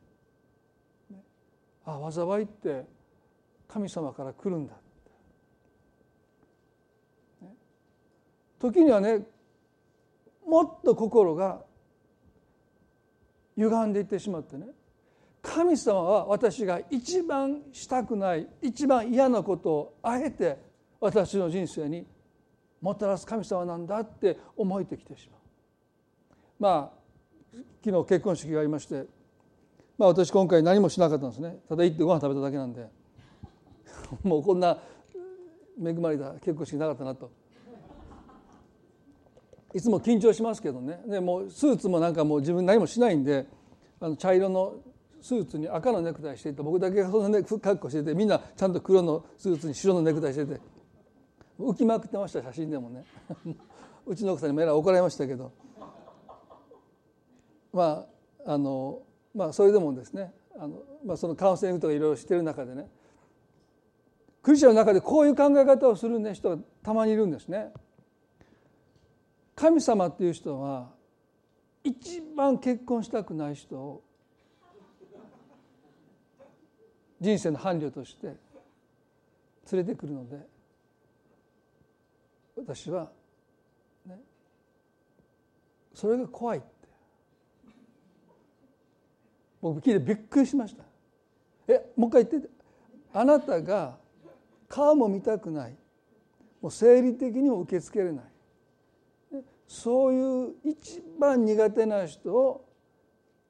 [1.86, 2.86] あ災いって
[3.68, 4.74] 神様から来るんだ。
[8.60, 9.26] 時にはね
[10.46, 11.62] もっと心が
[13.56, 14.68] 歪んでいってしまってね。
[15.41, 20.58] 神様は私が一番したくない一番嫌なことをあえて
[20.99, 22.06] 私の人生に
[22.80, 25.39] もたらす神様なんだって思えてきてしまう。
[26.60, 29.06] まあ昨日結婚式がありまして
[29.97, 31.58] まあ私今回何もしなかったんですね。
[31.67, 32.88] ただ行ってご飯食べただけなんで。
[34.23, 34.77] もうこんな
[35.84, 37.32] 恵まれた結婚式なかったなと。
[39.73, 41.01] いつも緊張しますけどね。
[41.08, 43.47] でもうスーツもなんかもう自分何もしないんで
[43.99, 44.75] あの茶色の
[45.21, 50.60] スーツに赤のネクタイしていて僕だけがそんな格好しててみんなちゃんと黒のスーツに白のネクタイしてて
[51.60, 53.05] 浮きまくってました写真でもね
[54.05, 55.51] うちの奥さんにもえらい怒られましたけど
[57.71, 58.05] ま
[58.45, 59.03] ああの
[59.36, 62.89] まあそれでもですねあの、まあ、そのカウンセリングとかいろいろしてる中でね
[64.41, 67.71] クリスチャンの中でこういう考え方をする、ね、人がたまにいるんですね。
[69.55, 70.89] 神様っていう人は
[71.84, 74.03] 一番結婚したくない人を
[77.21, 78.27] 人生の伴侶として
[79.71, 80.38] 連れてくるので
[82.57, 83.10] 私は、
[84.05, 84.19] ね、
[85.93, 86.67] それが怖いって。
[89.62, 90.84] 僕聞いてびっくりしました。
[91.67, 92.49] えもう一回言って。
[93.13, 93.97] あなたが
[94.67, 95.75] 顔も見たくない。
[96.62, 98.25] もう生理的にも受け付けれない。
[99.67, 102.67] そういう一番苦手な人を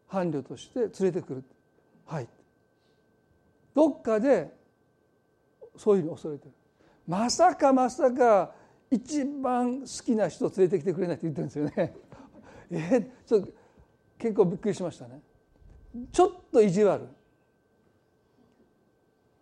[0.08, 1.44] 伴侶として連れてくる。
[2.06, 2.28] はい。
[3.74, 4.52] どっかで
[5.78, 6.52] そういうふうに恐れてる。
[7.08, 8.54] まさかまさか
[8.90, 11.94] 一番好きな人を連れてきてくれないって言ってるんですよね。
[12.72, 13.54] えちょっと
[14.18, 15.22] 結構びっくりしましたね。
[16.12, 17.08] ちょっと意地悪。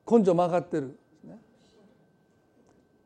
[0.10, 0.98] 根性曲がってる。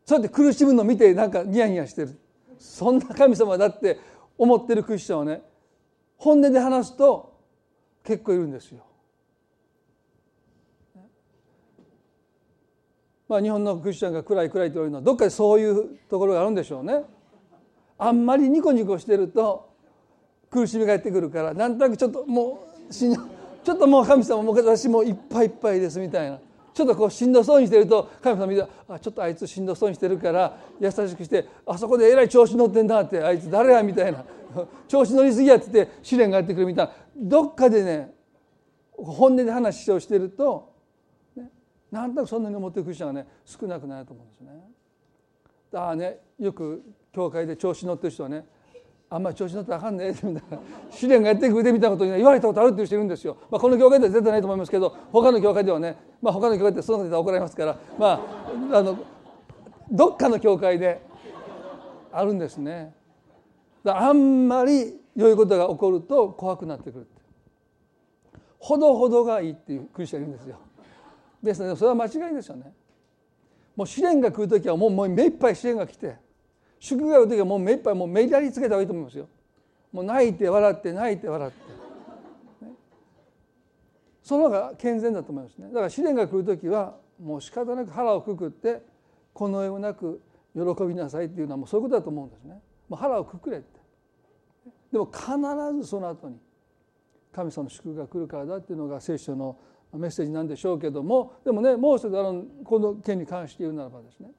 [0.05, 2.19] そうやって苦しむのを見てなんかニヤニヤしてる。
[2.57, 3.99] そんな神様だって
[4.38, 5.41] 思ってるクリスチャンはね
[6.17, 7.38] 本音で話すと
[8.03, 8.86] 結構いるんですよ。
[13.34, 17.04] まあ、日本のクリスチャンが暗い暗いというのはどっかでそういうところがあるんでしょうね。
[17.98, 19.74] あんまりニコニコしてると
[20.52, 26.39] 苦しみがやってくるからなんとなくちょっともうちょっともう神様も私もういっぱいいっぱいですみたいな。
[26.76, 34.24] ちょっとこうしんどそうにしてると神様見てあちょっとあいつしんどそうにしてるから優しくしてあそこでえらい調子乗ってんなってあいつ誰やみたいな。
[34.88, 36.93] 調子乗りすぎやってて試練がやってくるみたいな。
[37.15, 38.13] どっかでね
[38.96, 40.72] 本音で話をしてると、
[41.93, 44.49] なんとなくそんなに思ってるクリスチャンがね少なくないと思うんですね。
[45.71, 48.45] だからねよく教会で調子乗ってる人はね
[49.12, 50.41] あんまり調子乗ったらあかんねみたいな。
[50.89, 58.08] 試練がやってくるでみたいなことに言われたことあるっていう人いるんですよ、まあ、この教会では絶対ないと思いますけど他の教会ではね、まあ、他の教会ってそのことで怒られますからま
[58.71, 58.97] ああの
[59.91, 60.99] どっかの教会で
[62.12, 62.95] あるんですね。
[63.86, 67.08] あんまり良いことが起こると怖くなってくる
[68.58, 70.58] ほどほどがいいっていうクリスチャンいるんですよ。
[71.43, 72.73] ですのでそれは間違いですよね。
[73.75, 76.15] もう試練が来る時はもうもう目いっぱい試練が来て
[76.79, 79.27] 祝賀の時はもう目いっぱいもうめりりつけた方がいいと思いますよ。
[79.91, 82.71] もう泣いて笑って泣いて笑って、ね、
[84.23, 85.67] その方が健全だと思いますね。
[85.67, 88.82] だから試練が来る時はもう仕方なく腹をくくって
[89.34, 90.21] この世なく
[90.53, 92.62] 喜びなさいっていうのはもうそういうことだと思うんですね。
[92.89, 93.79] もう腹をくくれって。
[94.91, 95.27] でも必
[95.82, 96.38] ずその後に
[97.32, 99.58] 神様の祝福が来るからだっていうのが聖書の
[99.97, 104.32] メッセージなんでしょうけどもでもねもう一つあのこの件に関して言うならばですね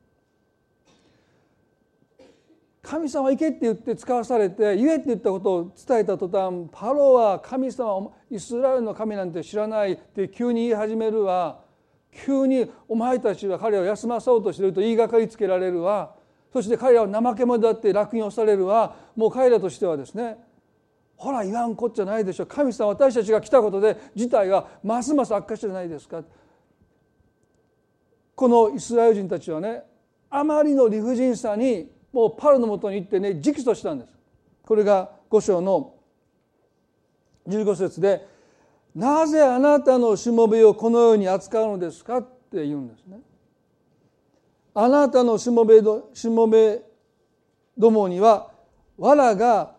[2.84, 11.64] 神様行けって言って使わされて言えって言ったことを伝えた途端パロは神様イスラエルの神なんて知らないって急に言い始めるわ。
[12.12, 16.14] 急にお前たちは彼を休まそうとしてると言いがかりつけられるわ。
[16.52, 18.94] そして彼らは怠け者だって落印をされるわ。
[19.16, 20.36] もう彼らとしてはですね
[21.16, 26.22] ほら言わんこっちゃないでしょ神様私たちが来たことで事態がますます悪化してないですか
[28.35, 29.83] このイスラエル人たちはね
[30.31, 34.12] あまりの理不尽さにもうパロのもとに行ってね直訴したんです
[34.66, 35.94] これが5章の
[37.48, 38.27] 15節で
[38.94, 43.20] 「なぜあなたのしもべをこのように扱うのですか?」って言うんですね。
[44.77, 45.81] あなたのしもべ
[46.14, 46.83] しもべ
[47.79, 48.50] どもには
[48.98, 49.73] 藁が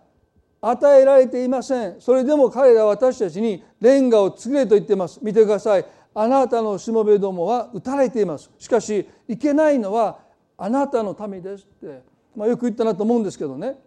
[0.68, 2.02] 与えられていません。
[2.02, 5.20] それでも彼らは私たちにレンガを作れと言っています。
[5.22, 5.86] 見てください。
[6.16, 8.50] あなたのしもべどもは打たれています。
[8.58, 10.18] しかしいけないのは
[10.58, 12.02] あなたの民ですって。
[12.36, 13.78] まあ、よく言ったなと思うんですけどね。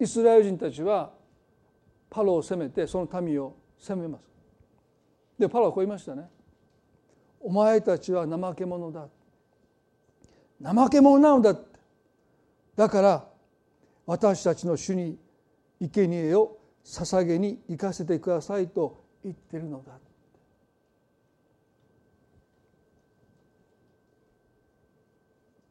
[0.00, 1.12] イスラエル人たちは
[2.10, 4.22] パロを攻めてその民を攻めます。
[5.38, 6.28] でパロはこう言いましたね。
[7.40, 9.06] お前たちは怠け者だ。
[10.62, 11.56] 怠け者なのだ。
[12.74, 13.29] だから
[14.10, 15.16] 私たちの主に
[15.80, 19.92] 生贄を捧げに行かせてくださいと言ってるのだ。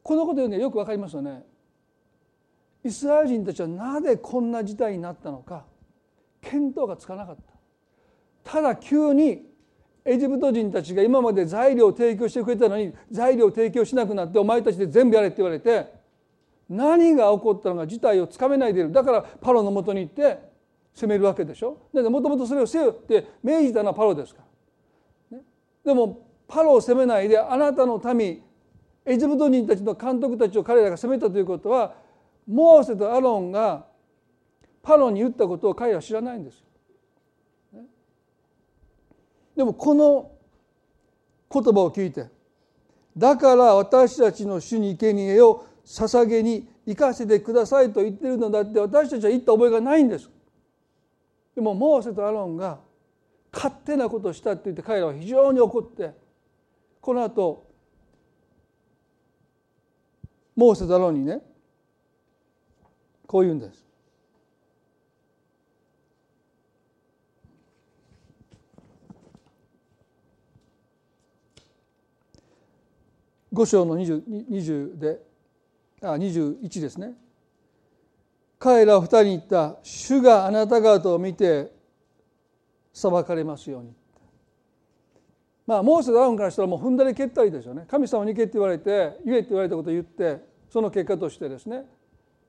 [0.02, 1.44] このことねよく分かりますよね。
[2.82, 5.66] イスラエル人たちはなぜこんな事態になったのか。
[6.40, 8.52] 見当がつかなかった。
[8.52, 9.50] ただ急に
[10.02, 15.99] エジプト人たちが今まで材料を提供してくれたのに材料を提供しなくなってお前たちで全部やれって言われて
[16.70, 18.92] 何が起こったのか事態をつかめないでいる。
[18.92, 20.38] だからパロのもとに行って
[20.94, 21.76] 責めるわけでしょ？
[21.92, 24.42] でもともとそれをせよって命じたのはパロですか
[25.32, 25.44] ら、ね、
[25.84, 28.40] でもパロを責めないであなたの民
[29.04, 31.94] エジプト人たちの監督たちを彼らが責めたということは
[32.46, 33.86] モーセとアロンが
[34.82, 37.82] パロに言ったことを彼らは知らないんですよ。
[39.56, 40.30] でもこの
[41.52, 42.28] 言葉を聞いて
[43.16, 50.30] だから私たちの主に生贄を捧げに行かせてくださいと言ってるのだって私たちは言った覚えがないんです。
[51.56, 52.78] でもモーセとアロンが
[53.52, 56.12] 勝手なことをしたって言って彼らは非常に怒って
[57.00, 57.66] この後
[60.54, 61.40] モーセとアロンにね
[63.26, 63.84] こう言うんです。
[73.52, 75.29] 5章の 20, 20で
[76.02, 77.14] あ21ですね。
[78.58, 81.72] 彼ら二人に言った「主があなた方を見て
[82.92, 83.94] 裁かれますように」
[85.66, 87.84] まあモーセダウンからしたらもう踏んだり蹴ったりですよね。
[87.88, 91.86] 神様に行けって言われて言えって言われたことを言ってその結果としてですね。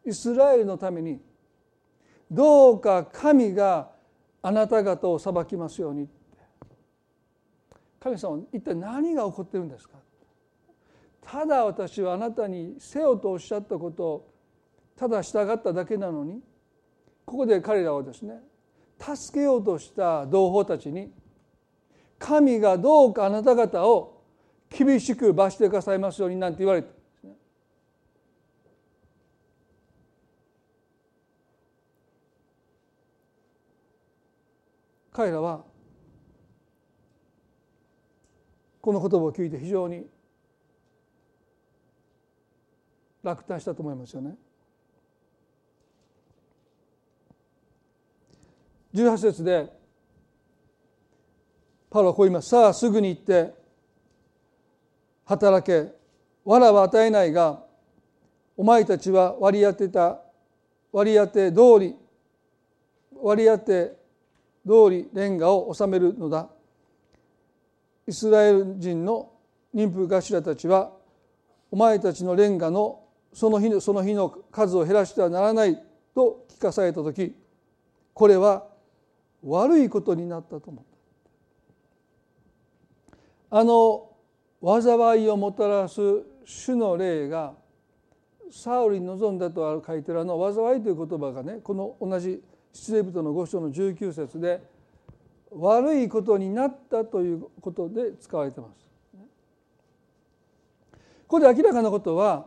[0.05, 1.19] イスラエルのために
[2.31, 3.91] どうか神が
[4.41, 6.09] あなた方を裁きますように
[7.99, 9.97] 神様一体何が起こってるんですか？
[11.21, 14.33] ただ私はあなたにせよとおっしゃったことを
[14.95, 16.41] ただ従っただけなのに
[17.25, 18.39] ここで彼らはですね
[18.99, 21.11] 助けようとした同胞たちに
[22.19, 24.21] 神がどうかあなた方を
[24.69, 26.89] 厳しく罰してくださいますようになんて言われて
[35.11, 35.63] 彼らは
[38.79, 40.05] この言葉を聞いて非常に
[43.23, 44.35] 落胆したと思いますよね。
[48.93, 49.71] 18節で
[51.89, 52.49] パウロはこう言います。
[52.49, 53.53] さあすぐに行って
[55.25, 55.93] 働け。
[56.43, 57.63] 藁は与えないが
[58.57, 60.19] お前たちは割り当てた
[60.91, 61.95] 割り当て通り
[63.21, 63.95] 割り当て
[64.65, 66.49] 通りレンガを収めるのだ。
[68.07, 69.31] イスラエル人の
[69.73, 70.91] 妊婦頭たちは
[71.69, 73.00] お前たちのレンガの
[73.33, 75.81] その日のその日の数を減らしてはならない
[76.13, 77.35] と聞かされた時
[78.13, 78.65] これは
[79.43, 80.83] 悪いことになったと思っ
[83.49, 84.09] たあの
[84.61, 85.99] 災いをもたらす
[86.45, 87.53] 主の霊が
[88.51, 92.41] サウリに望んだとある書いてるあの災いという言葉がねこの同じ
[92.73, 94.61] 出エ人の5章の19節で
[95.51, 98.81] 悪いことになったということで使われてます。
[101.27, 102.45] ここで明らかなことは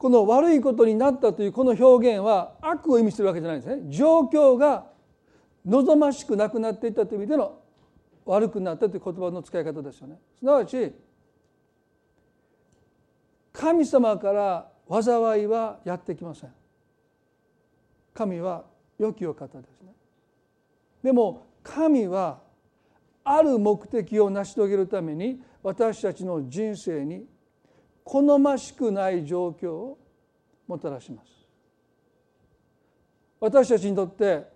[0.00, 3.82] この悪いことになったというこの表現は悪を意味してるわけじゃないんですね。
[3.90, 4.86] 状況が
[5.66, 7.58] 望ましくなくなっていったという意味での
[8.24, 10.18] 悪くなったという言葉の使い方ですよね。
[10.38, 10.94] すなわち
[13.52, 16.50] 神様から災いはやってきません。
[18.14, 18.64] 神は
[18.98, 19.92] 良きお方ですね。
[21.02, 22.38] でも神は
[23.22, 27.26] ある目的を成し遂げるために私たちの人生に
[28.10, 29.98] 好ましくない状況を
[30.66, 31.30] もたらします。
[33.38, 34.48] 私たちにとって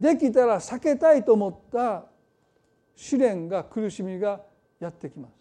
[0.00, 2.06] できたら避けたいと思った
[2.96, 4.40] 試練が苦しみが
[4.78, 5.34] やってきます。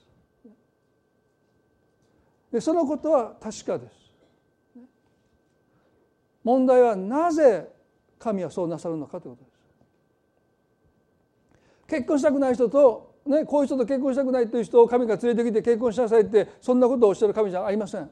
[2.52, 3.96] でそのことは確かです。
[6.44, 7.70] 問題はなぜ
[8.20, 9.52] 神はそうなさるのかということで
[11.88, 11.98] す。
[12.02, 18.10] 結婚したくない人とね、こういう人と結婚したくないという人を神が連れてきて結婚しなさいってそんなことをおっしゃる神じゃありません。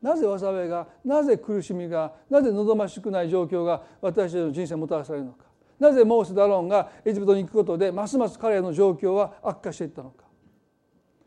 [0.00, 5.44] なぜ災いがなぜ苦しみがなぜ望ましくない状況が私たちの人生をもたらされるのか。
[5.78, 10.24] なぜモーセ・ダロンがエジプトに行くことでますます彼らの状況は悪化していったのか。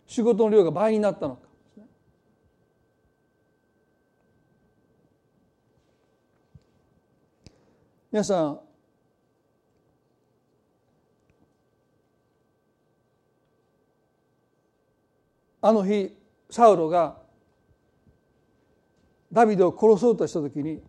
[0.07, 1.47] 仕事の量が倍になったのか。
[8.11, 8.66] 皆さん
[15.61, 16.15] あの日
[16.49, 17.17] サウロが
[19.31, 20.81] ダビデを殺そうとした時に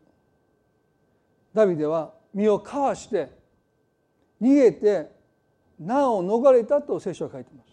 [1.53, 3.31] ダビデは身をかわして
[4.41, 5.11] 逃げて
[5.81, 7.69] 難を逃れたと聖書は書いてます。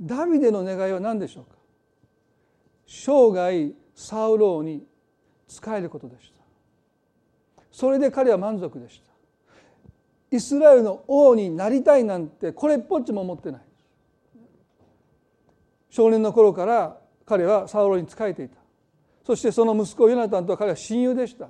[0.00, 1.56] ダビデの願いは何でしょうか？
[2.86, 4.86] 生涯サウローに
[5.48, 7.62] 仕えることでした。
[7.72, 10.36] それで彼は満足でした。
[10.36, 13.62] イスラエルの王になりたいなんてこれっぽっちも思ってない。
[15.96, 18.58] 少年の頃から彼はサウロに仕えていた。
[19.24, 21.48] そしてその息子ヨナタンとは彼は親友でした。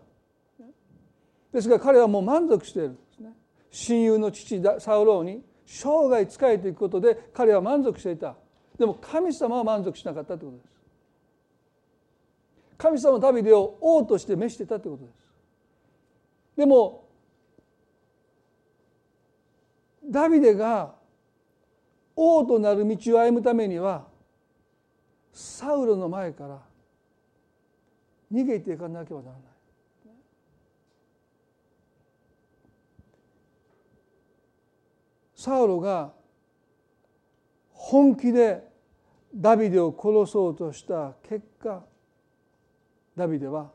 [1.52, 3.32] ですが彼はもう満足しているんですね。
[3.72, 8.36] 親友の父サウロに生涯仕えていくことで彼は満足していた。
[8.78, 10.76] でも神様は満足しなかったということです。
[12.78, 15.16] 神様はダビデを王として召してたということです。
[16.56, 17.08] でも
[20.08, 20.94] ダビデが
[22.14, 24.14] 王となる道を歩むためには
[25.36, 26.58] サウロの前から
[28.32, 29.42] 逃げていかなければならない。
[35.36, 36.14] サウロが
[37.70, 38.66] 本気で
[39.34, 41.84] ダビデを殺そうとした結果
[43.14, 43.70] ダビデは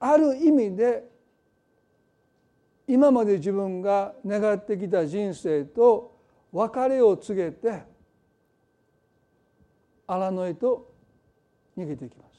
[0.00, 1.04] ある意味で
[2.88, 6.18] 今まで自分が願ってきた人生と
[6.50, 7.93] 別れを告げて
[10.06, 10.92] 荒野へと
[11.76, 12.34] 逃げていきます。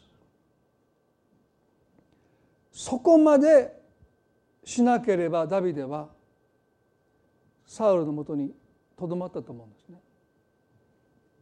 [2.72, 3.74] そこまで
[4.64, 6.10] しなければダビデは
[7.66, 8.54] サウルのもとに
[8.98, 10.00] とどまったと思うんですね。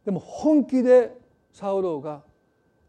[0.04, 1.16] でも本気で
[1.52, 2.22] サウロが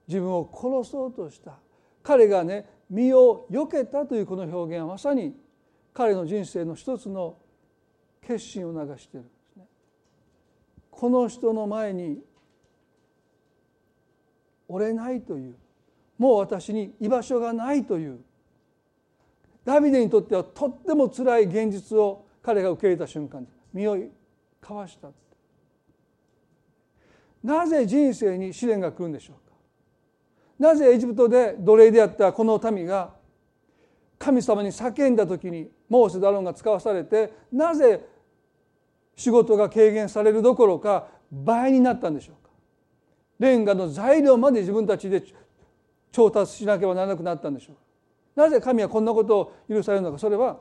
[0.08, 1.60] 自分を殺そうとした
[2.04, 5.36] 彼がね身を避けたというこの表現はまさに
[5.94, 7.38] 彼の人生の一つの
[8.22, 9.66] 決心を流しているんですね。
[10.92, 12.20] この人の前に
[14.68, 15.56] 折れないという。
[16.18, 18.20] もう私に居場所がないという。
[19.64, 23.48] ダビデにとってはとってもつらい現実を彼が受け入れた瞬間。
[23.74, 25.10] 身を交わした
[27.44, 29.56] なぜ人生に試練が来るんでしょうか。
[30.58, 33.14] なぜエジプトで奴隷であったこの民が
[34.18, 38.08] 神様に叫んだ時にモーセ・ダロンが使わされてなぜ
[39.16, 42.36] 仕事が軽減されるどころか倍になったんでしょう。
[43.40, 45.24] レンガの材料まで自分たちで
[46.12, 50.60] 調達しなければならなくなったんでしょうなぜ神はこんなことを許されるのかそれは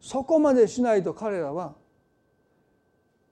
[0.00, 1.74] そこまでしないと彼らは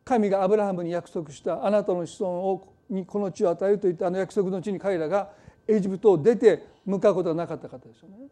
[0.05, 5.31] 神がアブラハムに約束したあなたの子孫をにこの地を与えるといったあの約束の地に彼らが
[5.66, 8.29] エジプトを出て向かうことがなかった方ですよね。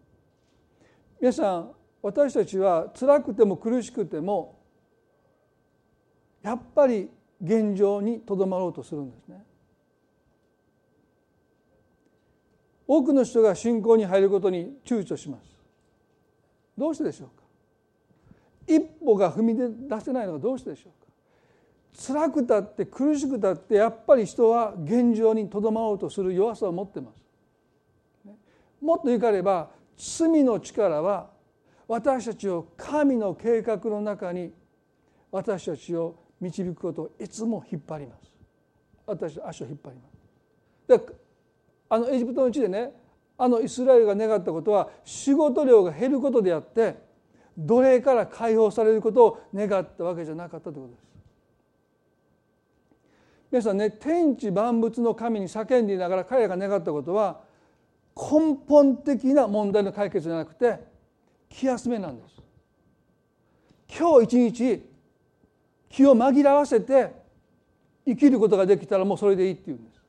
[1.20, 1.70] 皆さん
[2.02, 4.60] 私たちは辛くても苦しくても
[6.42, 7.08] やっぱり
[7.44, 9.44] 現状にとどまろうとするんですね。
[12.86, 15.44] 多くの人が信仰に入ることに躊躇します。
[16.76, 17.44] どうしてでしょうか
[18.66, 19.54] 一歩が踏み
[19.88, 21.12] 出せないのはどうしてでしょうか
[21.96, 28.28] 辛くたって苦しくたってやっぱり人は現状にとどまろうとする弱さを持ってます。
[28.80, 31.30] もっと言いかれば罪の力は
[31.86, 34.52] 私たちを神の計画の中に
[35.30, 38.32] 私たちを導くことをいつも引っ張ります。
[39.06, 40.02] 私足を引っ張りま
[40.98, 40.98] す。
[41.08, 41.14] で
[41.88, 42.92] あのエジプトの地でね
[43.36, 46.96] あのイスラエルが願ったことは仕事量が減ることであって
[47.56, 51.04] 奴隷から解放されることを願ったわけじゃなかったということです。
[53.50, 57.40] 皆さんね天地万物の神に叫んでいながら彼らが願ったことは
[58.16, 60.80] 根本的な問題の解決じゃなくて
[61.48, 62.34] 気休めなんです。
[63.96, 64.93] 今日一日
[65.94, 67.14] 気を紛らわせて
[68.04, 70.02] 生きることができたらもうそれでいいっていうんです。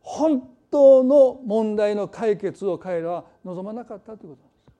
[0.00, 4.72] 本当の問題の解決を彼らは望まなかったということなんです。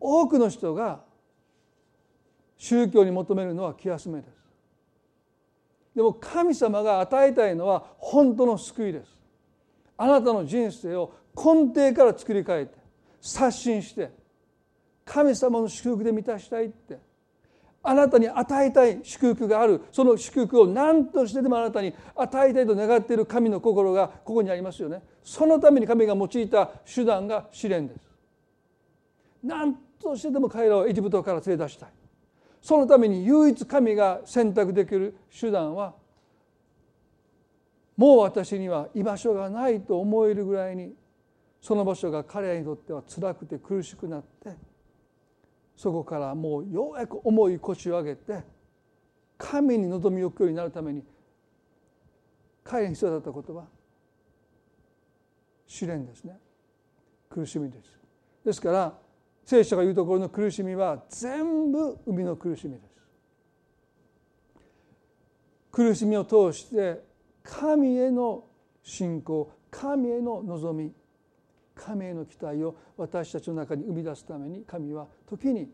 [0.00, 1.02] 多くの人が
[2.56, 4.32] 宗教に求めるのは気休めです。
[5.94, 9.14] でも神様が与えたいのは本当の救いです。
[9.98, 12.78] あなたの人生を根底から作り変えて
[13.20, 14.10] 刷新して
[15.04, 17.11] 神様の祝福で満たしたいって
[17.82, 25.02] あなたに与えたい祝福があるその祝福を何としてでもあなたに与えたいと願っている神の心がここにありますよね。
[25.24, 28.00] そのために神が用いた手段が試練です。
[29.42, 31.88] 何としてでも彼らをエジプトから連れ出したい。
[32.60, 35.94] そのために唯一神が選択できる手段は
[37.96, 40.94] もう私には居場所がないと思えるぐらいに
[41.60, 44.56] その場所が彼らにとっては辛くて苦しくなって
[45.76, 48.42] そこからもうようやく重い腰を上げて
[49.38, 51.02] 神に望みを置くようになるために
[52.62, 53.66] 彼に必要だったことは
[55.66, 56.38] 試練ですね。
[57.30, 57.98] 苦しみです。
[58.44, 58.98] ですから
[59.44, 62.92] 聖書が言うところの苦しみは全部生みの苦しみです。
[65.72, 67.02] 苦しみを通して
[67.42, 68.44] 神への
[68.82, 70.92] 信仰神への望み
[71.84, 75.68] 神への期待を私たちの中に生み出すために神は時に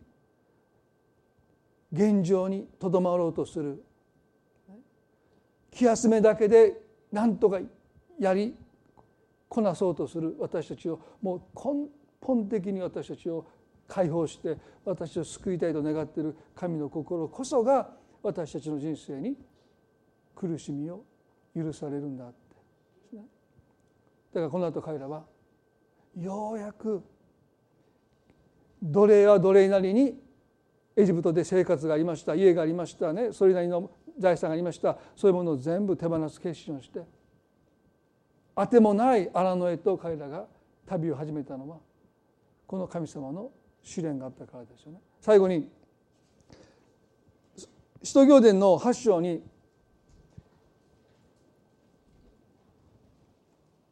[1.93, 3.83] 現状にとどまろうとする。
[5.71, 6.81] 気休めだけで
[7.13, 7.61] 何とか
[8.19, 8.55] やり
[9.49, 10.35] こなそうとする。
[10.39, 11.89] 私たちをもう根
[12.21, 13.47] 本的に私たちを
[13.87, 16.37] 解放して私を救いたいと願っている。
[16.55, 17.91] 神の心こそが
[18.23, 19.37] 私たちの人生に
[20.35, 21.05] 苦しみを
[21.55, 22.03] 許される。
[22.03, 22.37] んだって
[23.17, 23.23] だ
[24.35, 25.25] からこの後彼らは
[26.17, 27.03] ようやく
[28.83, 30.15] 奴隷は奴隷なりに
[30.97, 37.01] エジプトで生活がありました家がありましたねそれなりの財産がありましたそういうものを全部手放す決心をして
[38.57, 40.47] あてもない荒野へと彼らが
[40.87, 41.77] 旅を始めたのは
[42.67, 43.51] この神様の
[43.85, 44.99] 試練があったからですよね。
[45.21, 45.71] 最後に
[48.03, 49.43] 使徒行伝の8章に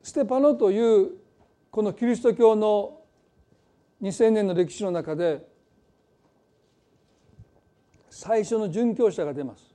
[0.02, 1.12] ステパノという
[1.76, 3.02] このキリスト教の
[4.00, 5.46] 2000年の歴史の中で
[8.08, 9.74] 最初の殉教者が出ます。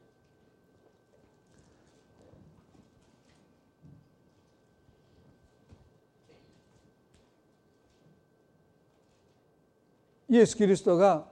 [10.28, 11.28] イエス・キリストが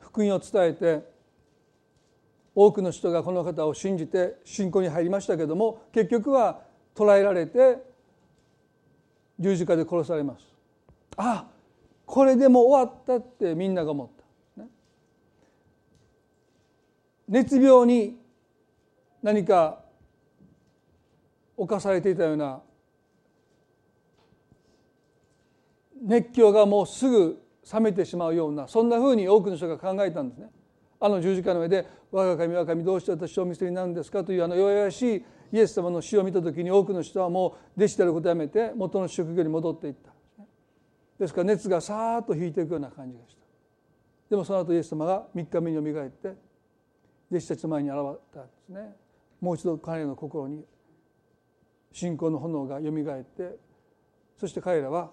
[0.00, 1.08] 福音を伝えて
[2.52, 6.62] 多くの人がこの方を信じて信仰に入りましたけども結局は
[6.96, 7.91] 捕らえられて
[9.42, 10.46] 十字架で殺されます
[11.16, 11.46] あ
[12.06, 14.08] これでも終わったってみんなが思っ
[14.56, 14.68] た、ね、
[17.28, 18.18] 熱病に
[19.22, 19.80] 何か
[21.56, 22.60] 侵されていたような
[26.02, 27.40] 熱狂がもうすぐ
[27.72, 30.50] 冷めてしまうようなそんなふうに多くの人が考えたんですね。
[30.98, 40.10] あの十字架の上で「我が神我が神どうして私をお見せになるんですか?」というあの弱々しいイエス様の死を見た時に多くの人はもう弟子であることをやめて元の職業に戻っていった。
[41.18, 43.42] ですから熱がさーっと引いていくような感じがした。
[44.30, 46.34] でもその後イエス様が3日目によみがえって
[47.30, 48.96] 弟子たちの前に現れたんですね。
[49.40, 50.64] もう一度彼らの心に
[51.92, 53.58] 信仰の炎がよみがえって
[54.38, 55.10] そして彼らは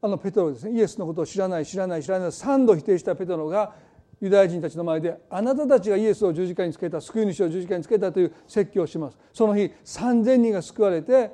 [0.00, 3.74] あのペトロですねイエスのことを知らない知らない知らない3度否定したペトロが
[4.20, 9.18] ユダヤ人たちの前であなたたちがイエスを十字架につけた救い主を十字架につけたという説教をします。
[9.32, 11.32] その日3,000人が救われて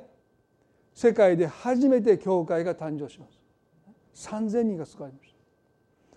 [0.93, 3.25] 世界で初めて教会が誕生しま
[4.13, 4.27] す。
[4.29, 5.37] 3,000人が救われました。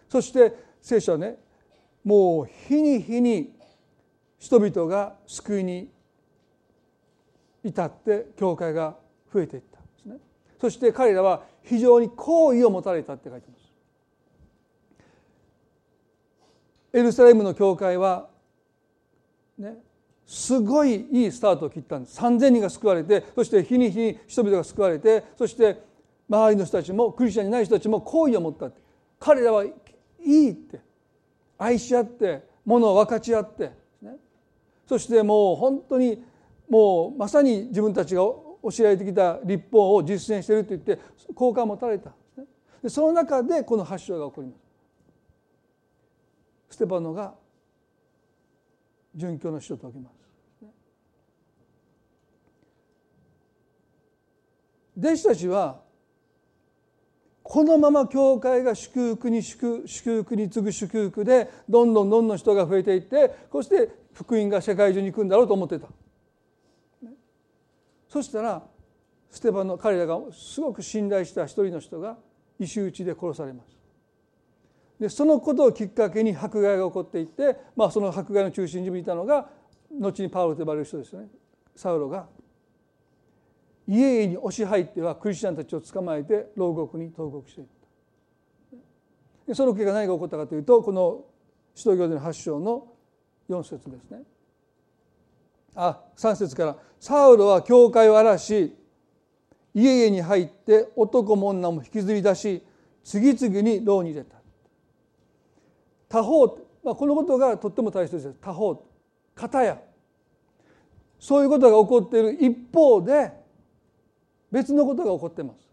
[0.08, 1.38] そして聖書はね
[2.04, 3.54] もう日に日に
[4.38, 5.90] 人々が救いに
[7.64, 8.96] 至って教会が
[9.32, 10.16] 増えていったんですね。
[10.60, 13.57] そして彼らは非常に好意を持たれたって書いてます。
[16.92, 18.28] エルサレムの教会は
[19.58, 19.76] ね
[20.26, 22.20] すごいいいスタートを切ったんです。
[22.20, 25.80] 3,000人が救われてそして日に日に人々が救われてそして
[26.28, 28.80] 周りの人たちもクリスチャンにない人たちも好意を持ったって。
[29.18, 29.72] 彼らはい
[30.20, 30.80] いって。
[31.58, 34.16] 愛し合ってものを分かち合って、ね、
[34.86, 36.22] そしてもう本当に
[36.68, 40.98] もうまさに自分たちが教えられてきた立法を実践していると言って
[41.34, 42.12] 好感を持たれた。
[42.82, 44.67] でその中でこの発祥が起こります。
[46.70, 47.34] ステパノが
[49.16, 50.18] 殉教の死を解きます
[54.98, 55.80] 弟子たちは
[57.42, 65.86] このまま教会が祝福に祝福に次ぐ祝福でどんどんどんどん人が増えていってそして福音が世界中に行くんだろうと思ってた。
[68.08, 68.62] そしたら
[69.30, 72.18] ステパノ彼らがすごく信頼した一人の人が
[72.58, 73.77] 石打ちで殺されます。
[75.00, 79.48] でそのことをきっかけに迫害が起こっていって、まあ、その迫害の中心にいたのが
[79.98, 81.28] 後にパウロと呼ばれる人ですよね。
[81.76, 82.26] サウロが
[83.86, 87.66] 家々に押し入ってはクリスチャンたちを捕まえて牢獄に投獄していっ
[89.48, 89.54] た。
[89.54, 91.24] その結果何が起こったかというとこの
[91.74, 92.88] 使徒行伝の8章の
[93.48, 94.22] 4節ですね。
[95.74, 98.76] あ3節から「サウロは教会を荒らし
[99.72, 102.62] 家々に入って男も女も引きずり出し
[103.04, 104.37] 次々に牢に入れた」
[106.08, 106.46] 他方、
[106.82, 108.34] まあ、このことがとっても大切です。
[108.40, 108.84] 他方
[109.34, 109.78] 片や。
[111.18, 113.32] そういうことが起こっている一方で
[114.50, 115.68] 別のことが起こっています。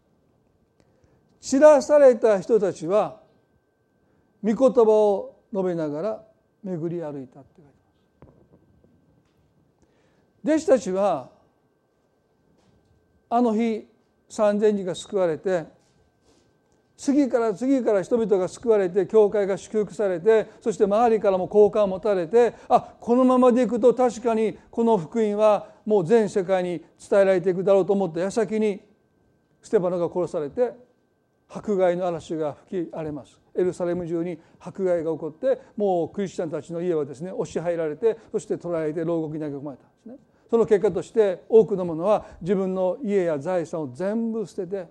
[1.40, 3.22] 散らされた人たちは
[4.44, 6.24] 御言葉を述べながら
[6.64, 7.72] 巡り歩いたって書いて
[8.26, 8.36] ます。
[10.44, 11.30] 弟子たちは
[13.30, 13.88] あの日
[14.30, 15.66] 3,000人が救われて
[16.98, 28.82] 次から次から人々が救われて教会が祝福されてそして周りからも好感を持たれてあこのままでいくと確かにこの福音はもう全世界に伝えられていくだろうと思った矢先に
[29.62, 30.74] ステパノが殺されて
[31.50, 33.40] 迫害の嵐が吹き荒れます。
[33.58, 40.16] エルサレム中に迫害が起こってもうクリスチャンたちの家はですね押し入られてそして捕らえて牢獄に投げ込まれたんですね。
[40.50, 44.88] その結果として多くの者は自分の家や財産を全部捨てて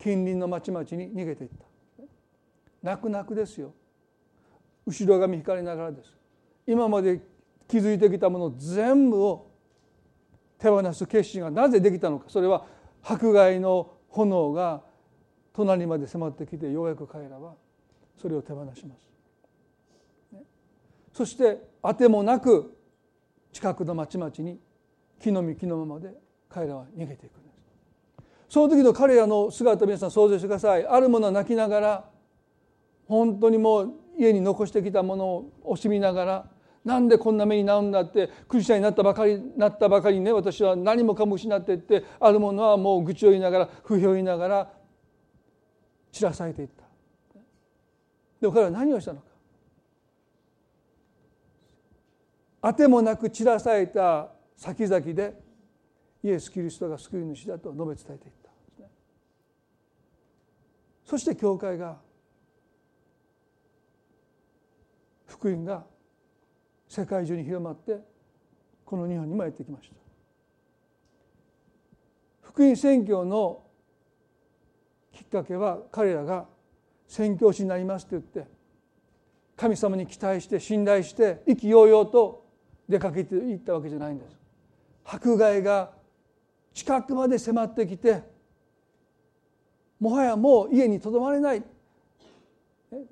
[0.00, 1.66] 近隣の町々に逃げていった。
[2.82, 3.74] 泣く泣くですよ。
[4.86, 6.10] 後ろ髪引かれながらです。
[6.66, 7.20] 今まで
[7.68, 9.50] 築いてきたもの全部を
[10.58, 12.24] 手放す決心がなぜできたのか。
[12.28, 12.64] それは
[13.02, 14.82] 迫害の炎が
[15.52, 17.54] 隣まで迫ってきてようやく彼らは
[18.16, 20.42] それを手放します。
[21.12, 22.74] そしてあてもなく
[23.52, 24.58] 近くの町々に
[25.20, 26.14] 木の実木のままで
[26.48, 27.49] 彼らは逃げていく。
[28.50, 30.84] その時の彼らの姿を皆さん想像してください。
[30.84, 32.04] あるものは泣きながら
[33.06, 36.50] 本当にもう家に残してきたものを惜しみながら
[36.84, 44.72] なんでこんな目になるんだってクリスチャンになったばかりになったばかりにね私は何もかも失っていってあるものはもう愚痴を言いながら不評を言いながら
[46.10, 46.82] 散らされていった。
[48.40, 49.26] でも彼は何をしたのか。
[52.62, 55.34] あてもなく散らされた先々で
[56.24, 58.39] イエス・キリストが救い主だと述べ伝えていた。
[61.10, 61.96] そして教会が
[65.26, 65.84] 福音が
[66.86, 67.98] 世界中に広まって
[68.84, 69.96] この日本にもやってきました。
[72.42, 73.64] 福音宣教の
[75.12, 76.46] きっかけは彼らが
[77.08, 78.46] 宣教師になりますと言って
[79.56, 82.46] 神様に期待して信頼して意気揚々と
[82.88, 84.38] 出かけていったわけじゃないんです。
[85.04, 85.90] 迫害が
[86.72, 88.22] 近くまで迫ってきて
[90.00, 91.62] もはやもう家にとどまれない。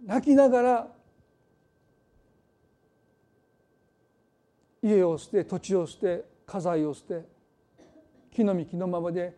[0.04, 0.88] 泣きながら
[4.82, 7.22] 家を捨て土地を捨て家財を捨て
[8.32, 9.36] 木の幹のままで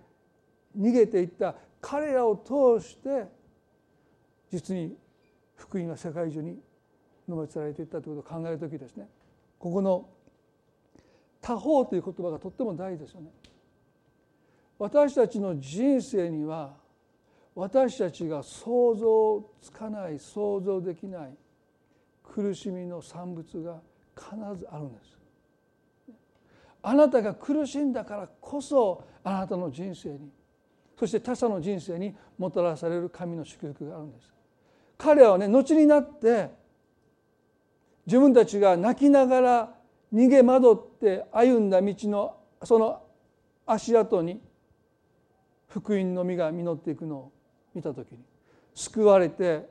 [0.79, 1.55] 逃げていった。
[1.81, 3.27] 彼らを通して
[4.53, 4.97] 実に
[5.57, 6.59] 福音は世界中に
[7.29, 9.09] 述べ伝えられていったということを考える時ですね。
[9.59, 10.09] ここの
[11.41, 13.31] 「他方」という言葉がとっても大事ですよね。
[14.79, 16.77] 私たちの人生には
[17.61, 21.35] 私たちが想像つかない想像できない
[22.25, 23.83] 苦しみの産物が
[24.17, 25.19] 必ずあるんです。
[26.83, 30.31] あなたが苦しんだからこそあなたの人生に
[30.99, 34.33] そして他者の人生にもたらされる神の祝福があるんです
[34.97, 36.49] 彼らはね後になって
[38.07, 39.75] 自分たちが泣きながら
[40.15, 43.03] 逃げ惑って歩んだ道のその
[43.67, 44.41] 足跡に
[45.69, 47.33] 福音の実が実っていくのを
[47.75, 48.19] 見た時に
[48.75, 49.69] 救われて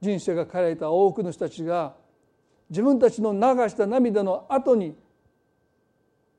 [0.00, 1.94] 人生が変えられた多くの人たちが
[2.70, 4.96] 自分たちの流した涙の後に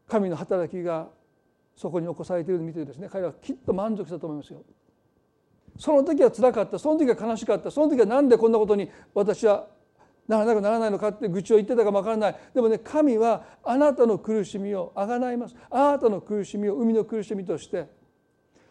[0.07, 1.07] 神の働きが
[1.75, 3.07] そこに起こされているのを見てですね。
[3.09, 4.61] 彼らはきっと満足したと思いますよ。
[5.77, 6.77] その時はつらかった。
[6.77, 7.71] その時は悲しかった。
[7.71, 9.67] その時は何でこんなことに私は
[10.27, 12.35] ならなくならないのかって愚痴を言ってたかもわからない。
[12.53, 15.55] でもね神はあなたの苦しみをあがないます。
[15.69, 17.87] あなたの苦しみを生みの苦しみとして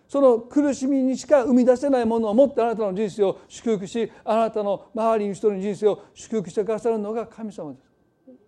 [0.09, 7.85] その苦しみにしか生み出せないものを持ってあなたの人生を祝福しあなたの周りの人の人生を祝福してくださるのが神様です。
[8.27, 8.39] だか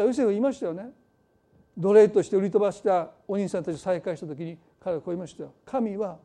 [0.00, 0.90] らヨセフ言いましたよね。
[1.78, 6.18] 奴隷として売り飛ばしたお兄さんたちを再会した時に彼はこう言いましたよ神は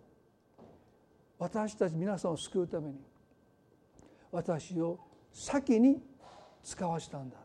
[1.37, 2.95] 私たち皆さんを救うために
[4.31, 4.99] 私を
[5.31, 6.01] 先に
[6.63, 7.37] 使わしたんだ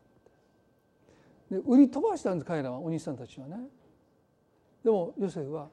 [1.50, 3.56] で売り飛ばしたんです彼らはお兄さんたちはね
[4.82, 5.68] でもヨセフは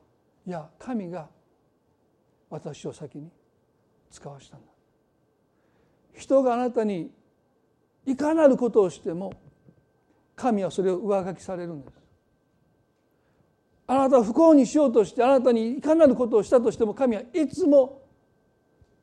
[0.48, 1.28] いや神が
[2.50, 3.30] 私を先に
[4.12, 4.68] 使わしたんだ。
[6.14, 7.12] 人があなたに
[8.06, 9.34] いかなることをしても
[10.36, 12.06] 神はそれを上書きされるんです。
[13.88, 18.02] あなたを不幸にしようとしてあなたにいかなることをしたとしても神はいつも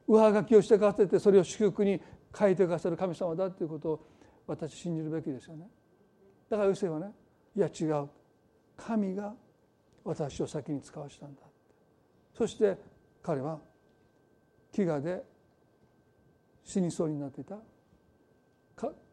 [0.09, 2.01] 上書きをしてかせてそれを祝福に
[2.37, 4.07] 書いてくださる神様だということを
[4.47, 5.69] 私信じるべきですよね。
[6.49, 7.13] だからヨセはね
[7.57, 8.09] いや違う。
[8.77, 9.35] 神が
[10.05, 11.43] 私を先に使わしたんだ。
[12.37, 12.77] そして
[13.23, 13.59] 彼は
[14.73, 15.23] 飢餓で
[16.65, 17.59] 死にそうになっていた。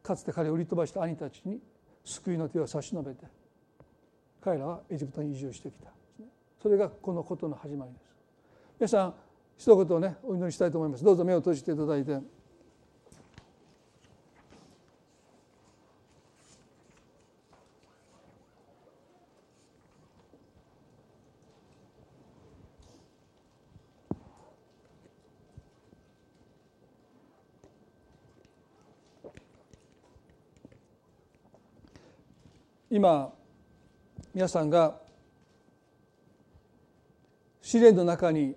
[0.01, 1.59] かつて彼を売り飛ばした兄たちに
[2.03, 3.25] 救いの手を差し伸べて
[4.41, 5.91] 彼らはエジプトに移住してきた。
[6.61, 8.03] それがこのことの始まりです。
[8.79, 9.13] 皆さん
[9.57, 11.03] 一言ねお祈りしたいと思います。
[11.03, 12.19] どうぞ目を閉じていただいて。
[32.91, 33.31] 今
[34.33, 34.99] 皆さんが
[37.61, 38.55] 試練の中に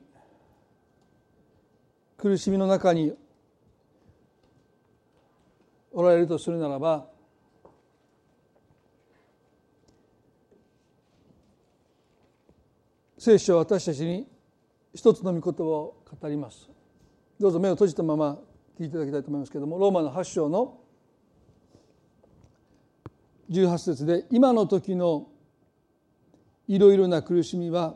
[2.16, 3.12] 苦しみの中に
[5.93, 7.07] おられるとするならば
[13.18, 14.26] 聖書は私たちに
[14.95, 16.68] 一つの御言葉を語ります。
[17.39, 18.39] どうぞ目を閉じたまま
[18.80, 20.82] 聞いていただきたいと思いますけれどもローマの8章の
[23.53, 25.29] 18節で今の時の
[26.67, 27.95] いろいろな苦しみは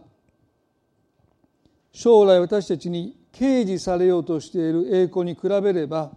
[1.93, 6.13] 将来私たちに掲示されようとしている栄光に比べれば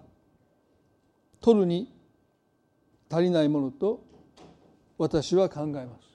[1.42, 1.94] 取るに
[3.10, 4.04] 足りないものと
[4.98, 6.10] 私は考えます。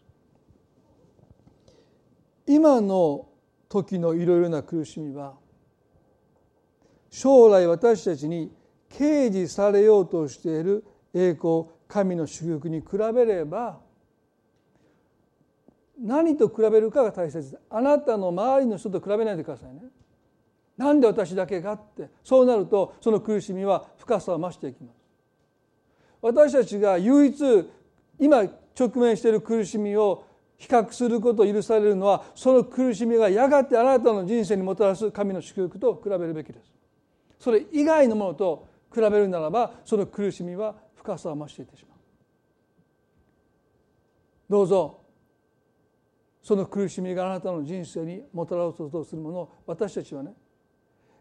[2.47, 3.27] 今の
[3.71, 5.35] 時のいろいろな苦しみは
[7.11, 8.53] 将来私たちに
[8.91, 13.81] 掲示されようとしている栄光神の祝福に比べれば
[15.99, 17.59] 何と比べるかが大切です。
[17.71, 19.83] あなたの周りの人と比べないでくださいね。
[20.77, 22.11] なんで私だけがって。
[22.25, 24.97] そうなるとその苦しみは深さを増していきます。
[26.21, 27.71] 私たちが唯一
[28.19, 28.45] 今
[28.79, 30.25] 直面している苦しみを
[30.57, 36.73] 比較することを許されるのはその苦しみがやがてあなたの人生にもたらす神の祝福と比べるべきです。
[37.39, 40.75] それ以外のものと比べるならばその苦しみは
[41.05, 41.99] 深さを増していってしまう。
[44.49, 45.01] どうぞ
[46.43, 50.35] その苦しみがあなたの人生にもたらそうとするものを私たちはね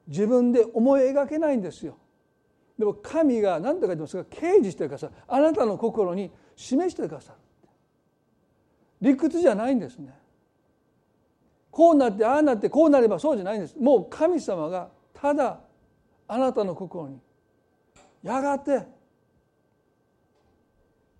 [0.08, 1.98] 自分で思い描けないんですよ。
[2.78, 5.14] でも神が何て書いてますか掲示してくださる。
[5.28, 7.38] あなたの心に示してくださる。
[9.02, 10.14] 理屈じゃないんですね。
[11.72, 13.78] こうなってああなってこうなればそうじゃないんです。
[13.78, 15.60] もう神様がただ
[16.28, 17.20] あなたの心に
[18.22, 18.86] やがて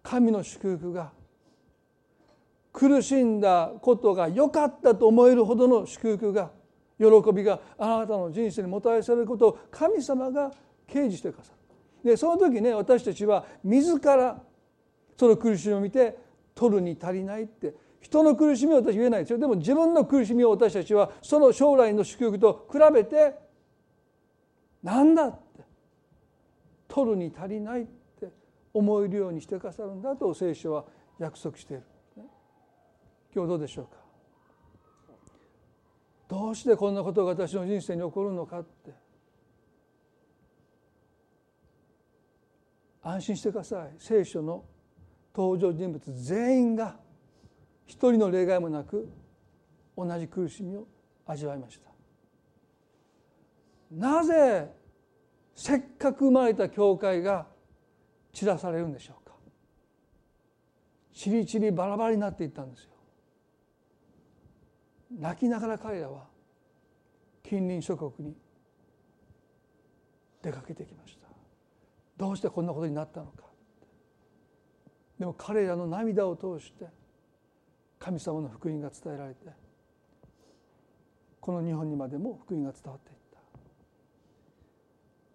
[0.04, 1.12] 神の祝福が
[2.74, 6.52] 苦しんだことが良かったと思えるほどの祝福が
[7.00, 10.52] 喜びがあなたの人生にもたらされることを神様が
[10.88, 11.52] 掲示してくださ
[12.04, 12.10] る。
[12.12, 14.42] でその時ね私たちは自ら
[15.18, 16.18] その苦しみを見て
[16.54, 19.40] 取るに足りないって人の苦しみを私言えないですよ。
[19.40, 23.36] でも自分の苦しみを私たちはその将来の祝福と比べて
[24.84, 25.64] なんだって
[26.90, 28.03] 取るに足りないって
[28.74, 30.86] 思えるようにしてくださるんだと聖書は
[31.20, 31.84] 約束している。
[33.36, 33.92] 今日どうでしょうか？
[36.28, 38.92] どうしてこんなことが私の人生に起こるのかって。
[43.04, 43.96] 安心してください。
[44.00, 44.64] 聖書の
[45.36, 46.96] 登場人物全員が
[47.86, 49.10] 一人の例外もなく
[49.98, 50.88] 同じ苦しみを
[51.26, 51.90] 味わいました。
[53.92, 54.72] なぜ
[55.54, 57.48] せっかく生まれた教会が
[58.34, 59.34] 散らされるんでしょうか。
[61.14, 62.90] ちりちりバラバラになっていったんですよ。
[65.20, 66.24] 泣きながら彼らは
[67.44, 68.36] 近隣諸国に
[70.42, 71.28] 出かけてきました。
[72.18, 73.44] どうしてこんなことになったのか。
[75.20, 76.88] でも彼らの涙を通して
[78.00, 79.48] 神様の福音が伝えられて
[81.40, 83.16] この日本にまでも福音が伝わっていっ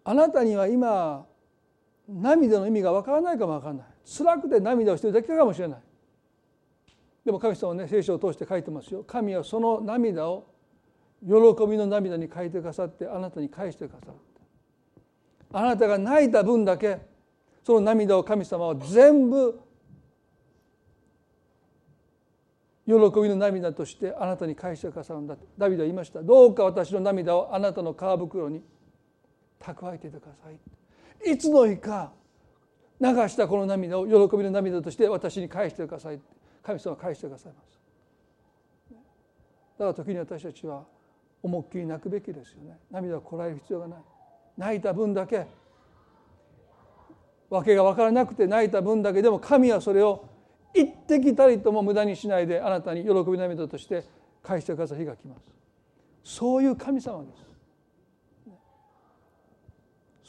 [0.03, 0.11] た。
[0.11, 1.25] あなたには今
[2.09, 3.85] 涙の意味がわからないかもわからない。
[4.05, 5.79] 辛くて涙をしているだけかもしれない。
[7.23, 9.03] でも神様はね聖書を通して書いてますよ。
[9.03, 10.47] 神はその涙を
[11.21, 11.33] 喜
[11.67, 14.13] びの涙に変えてくださってあなたに返してくださる
[15.51, 16.99] あなたが泣いた分だけ
[17.63, 19.59] その涙を神様は全部
[22.87, 26.23] 喜びの涙としてあなたに返してくださるんだとダビデは言いました。
[26.23, 28.63] どうか私の涙をあなたの皮袋に
[29.59, 30.57] 蓄えていてください
[31.25, 32.11] いつの日か
[32.99, 36.19] 流したこの涙を喜びの涙として私に返してください。
[36.61, 37.79] 神様は返してくださいます。
[38.91, 38.97] だ
[39.77, 40.83] から時に私たちは
[41.41, 42.77] 思いっきり泣くべきですよね。
[42.91, 43.99] 涙をこらえる必要がない。
[44.57, 45.47] 泣いた分だけ。
[47.49, 50.25] 訳が分からなくて泣いた分だけでも神はそれを
[50.73, 54.03] 一滴たりとも無駄にしないであなたに喜び涙として
[54.43, 55.41] 返してくださる日が来ます。
[56.23, 57.48] そういう神様です。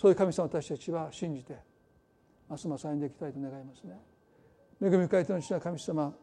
[0.01, 1.59] そういう神様私たちは信じて
[2.49, 4.01] ますます歩んでいきたいと願いますね。
[4.81, 6.15] 恵み深い手の主な神様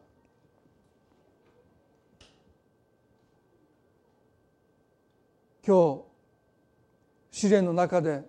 [5.64, 6.02] 今日
[7.30, 8.24] 試練の中で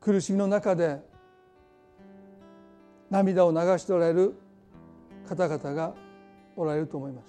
[0.00, 1.00] 苦しみの中で
[3.10, 4.36] 涙を流しておられる
[5.28, 5.92] 方々が
[6.54, 7.24] おられると思います。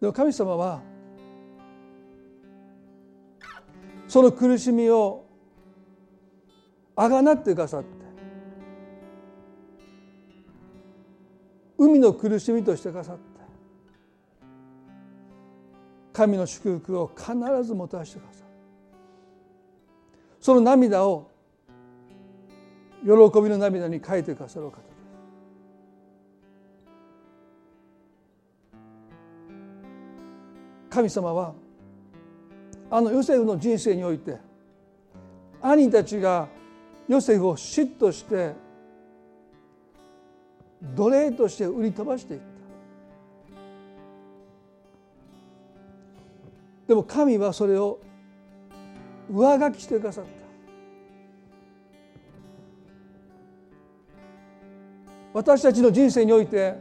[0.00, 0.91] でも神様は
[4.12, 5.24] その苦しみを
[6.94, 7.88] あがなってくださって
[11.78, 13.22] 海の苦しみとしてくださって
[16.12, 17.32] 神の祝福を必
[17.64, 18.46] ずもたらしてくださる
[20.42, 21.30] その涙を
[23.02, 23.10] 喜
[23.40, 24.82] びの涙に変えてくださる方です。
[30.90, 31.54] 神様は
[32.94, 34.36] あのヨセフの人生において
[35.62, 36.46] 兄たちが
[37.08, 38.52] ヨセフを嫉妬して
[40.94, 42.46] 奴隷として売り飛ばしていった。
[46.88, 47.98] でも神はそれを
[49.30, 50.30] 上書きしてくださった。
[55.32, 56.74] 私たちの人生において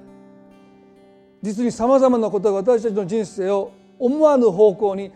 [1.42, 5.14] 実にさまざまなことが私たちの人生を思わぬ方向に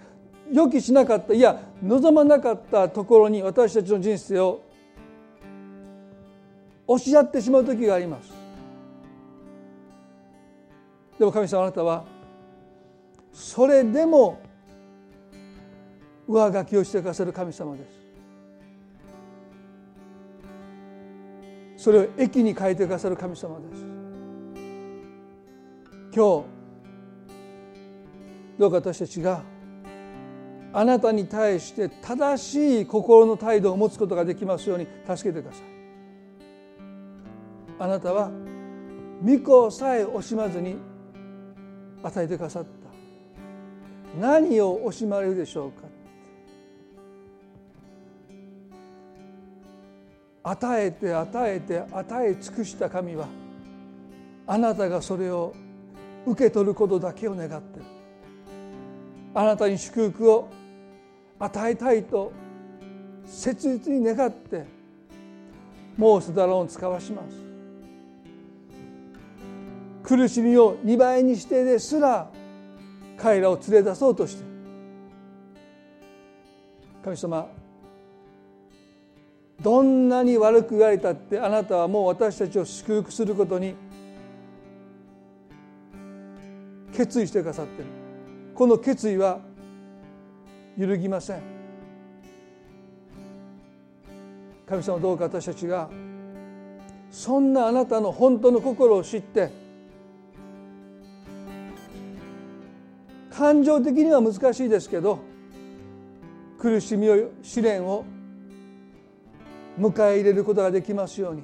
[0.51, 4.61] 予期しなかったいや望まなかったところに私たちの人生を
[6.87, 8.31] 押し合ってしまう時があります。
[11.17, 12.03] でも神様あなたは
[13.31, 14.39] それでも
[16.27, 17.83] 上書きをしてくださる神様で
[21.77, 21.83] す。
[21.83, 23.83] それを駅に変えてくださる神様です。
[26.15, 26.45] 今日
[28.57, 29.43] どうか私たちが
[30.77, 35.63] あなたに対して正しい心の態度を持つことができますように助けてください。
[37.79, 38.29] あなたは
[39.23, 40.75] 御子さえ惜しまずに
[42.03, 42.69] 与えてくださった。
[44.19, 45.87] 何を惜しまれるでしょうか。
[50.43, 53.29] 与えて与えて与え尽くした神は
[54.45, 55.55] あなたがそれを
[56.25, 57.85] 受け取ることだけを願ってる。
[59.33, 60.49] あなたに祝福を
[61.39, 62.31] 与えたいと
[63.25, 64.65] 切実に願って
[65.97, 67.45] モースダロンを使わします。
[70.03, 72.29] 苦しみを2倍にしてですら
[73.17, 74.43] 彼らを連れ出そうとして。
[77.03, 77.47] 神様
[79.61, 83.75] どんなに悪く言われたってあなたはもう私たちを祝福することに
[86.93, 87.87] 決意してくださってる。
[88.53, 89.39] この決意は
[90.77, 91.41] 揺るぎません。
[94.67, 95.89] 神様どうか私たちが
[97.11, 99.51] そんなあなたの本当の心を知って
[103.29, 105.19] 感情的には難しいですけど
[106.57, 108.05] 苦しみを試練を
[109.79, 111.43] 迎え入れることができますように。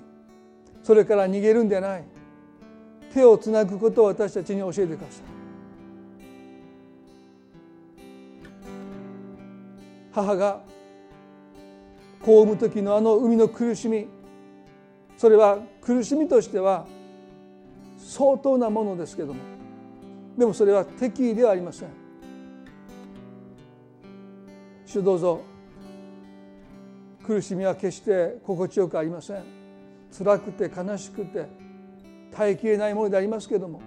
[0.84, 2.04] それから逃げるんでない。
[3.14, 5.31] 手をつなぐことを私たちに教えてください。
[10.12, 10.62] 母が
[12.22, 14.08] 子を産む時のあの海の苦しみ
[15.18, 16.86] それは苦しみとしては
[17.98, 19.40] 相当なものですけども
[20.38, 21.90] でもそれは敵意ではありません。
[24.86, 25.42] 主どうぞ
[27.24, 29.44] 苦しみは決して心地よくありません。
[30.18, 31.46] 辛くて悲しくて
[32.32, 33.82] 耐えきれないものでありますけども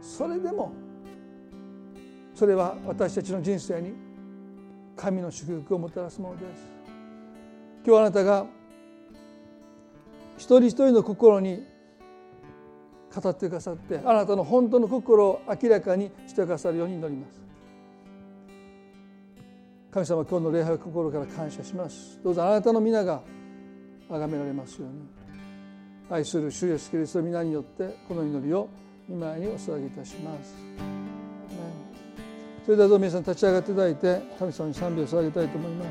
[0.00, 0.72] それでも
[2.34, 4.03] それは私たちの人生に
[4.96, 6.66] 神の祝福をもたらすものです。
[7.86, 8.46] 今日あなたが
[10.36, 11.64] 一人一人の心に
[13.14, 17.44] 語ってくださってあなたの本当の心を明らかにしてくださるように祈ります。
[19.92, 22.20] 神様今日の礼拝を心から感謝します。
[22.24, 23.22] どうぞあなたの皆が
[24.08, 25.24] 崇められますように。
[26.10, 28.68] 愛する主イエスキリストの皆によってこの祈りを
[29.08, 31.03] 見舞いにお捧げいたします。
[32.64, 35.84] それではどうぞ皆さん立ち上がっていただいて神様に賛美を捧げたいと思いま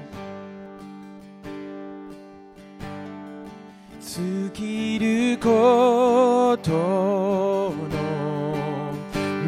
[4.02, 4.20] す。
[4.20, 7.74] 尽きることの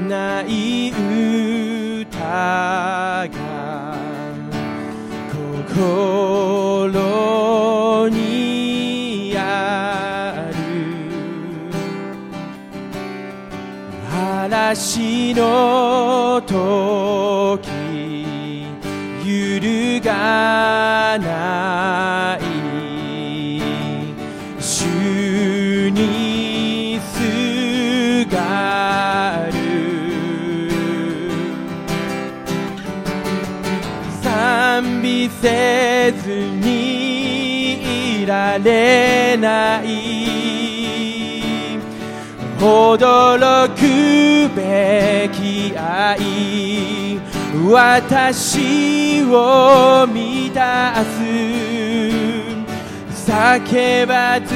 [0.08, 0.92] ない
[2.02, 3.98] 歌が
[5.32, 10.56] 心にある。
[14.12, 16.95] 嵐の時
[21.18, 23.62] ない
[24.60, 29.56] 主にすがる
[34.22, 36.30] 賛美せず
[36.66, 39.86] にいられない。
[42.60, 43.82] 驚く
[44.56, 47.06] べき愛。
[47.68, 50.06] 私を
[53.26, 54.54] 叫ばず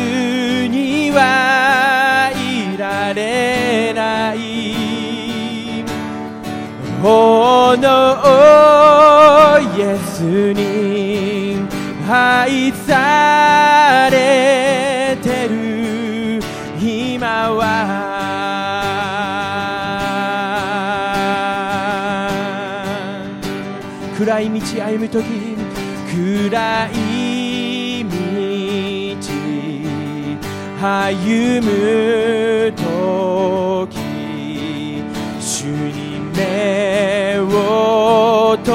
[0.67, 5.83] にはいられない
[7.01, 7.79] 炎
[9.75, 11.57] イエスに
[12.09, 16.39] 愛されてる。
[16.81, 17.65] 今は
[24.17, 25.48] 暗い道歩む時。
[26.29, 28.11] 暗い道
[30.79, 33.97] 歩む時
[35.41, 38.69] 主に目を留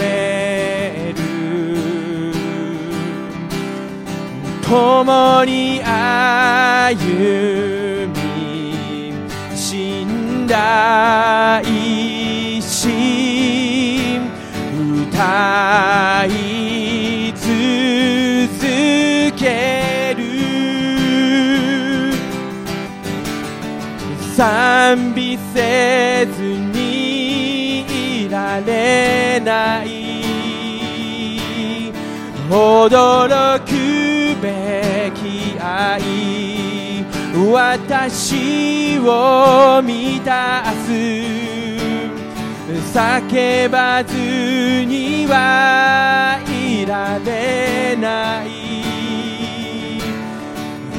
[0.00, 1.22] める。
[4.62, 6.98] 共に歩
[8.08, 9.14] み
[9.54, 10.46] 死ん
[15.22, 17.46] 歌い続
[19.38, 20.22] ける。
[24.36, 29.86] 賛美せずにいられない。
[32.50, 33.70] 驚く
[34.42, 36.02] べき愛。
[37.52, 41.41] 私を満たす。
[42.92, 44.14] 叫ばず
[44.84, 48.48] にはいられない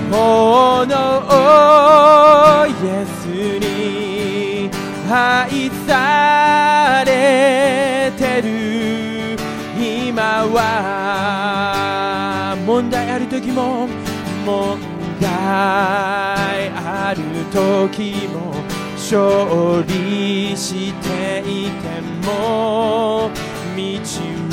[0.09, 0.95] もの
[2.65, 3.27] イエス
[3.59, 4.71] に
[5.07, 9.37] 愛されてる
[9.77, 10.61] 今は
[12.65, 13.87] 問題ある時も
[14.43, 14.79] 問
[15.21, 15.29] 題
[16.71, 17.21] ある
[17.51, 18.52] 時も
[19.03, 23.29] 勝利していても
[23.75, 23.81] 道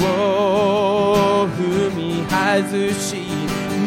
[0.05, 3.23] を踏み外し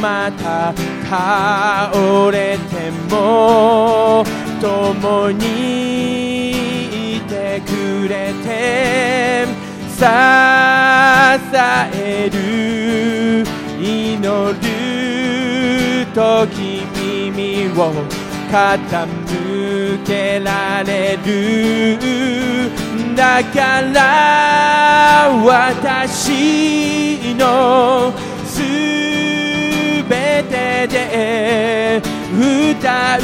[0.01, 0.73] また
[1.09, 4.23] 倒れても
[4.61, 9.45] 共にいてくれて
[9.89, 10.05] 支
[11.93, 13.45] える
[13.81, 14.23] 祈
[14.61, 17.91] る時耳を
[18.49, 19.72] 傾
[20.05, 21.99] けられる。
[23.15, 28.11] だから私の
[28.45, 28.61] す
[30.09, 32.01] べてで
[32.37, 33.21] 歌う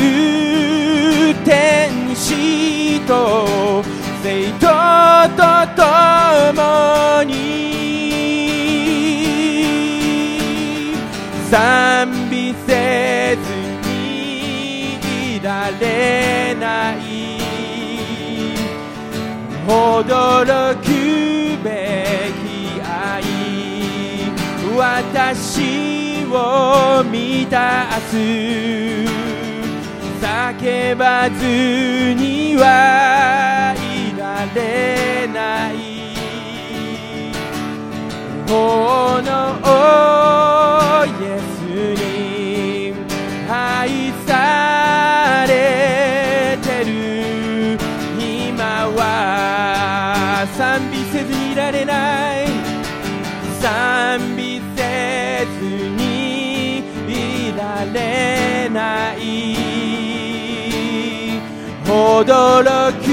[1.43, 3.83] 天使と
[4.21, 4.67] 生徒
[5.35, 5.41] と
[5.75, 7.33] 共に
[11.49, 13.48] 賛美せず
[15.79, 16.97] れない
[19.67, 20.83] 驚く
[21.63, 23.23] べき愛
[24.77, 28.15] 私を満たす
[30.21, 35.73] 叫ばずにはいられない。
[38.47, 39.29] この
[41.05, 41.48] イエス。
[62.19, 63.07] 驚く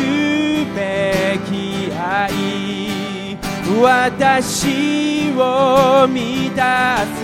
[0.74, 3.38] べき愛
[3.80, 7.22] 私を満たす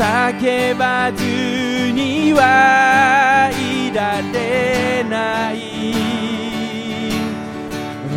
[0.00, 1.24] 叫ばず
[1.90, 5.56] にはいられない。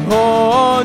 [0.08, 0.84] こ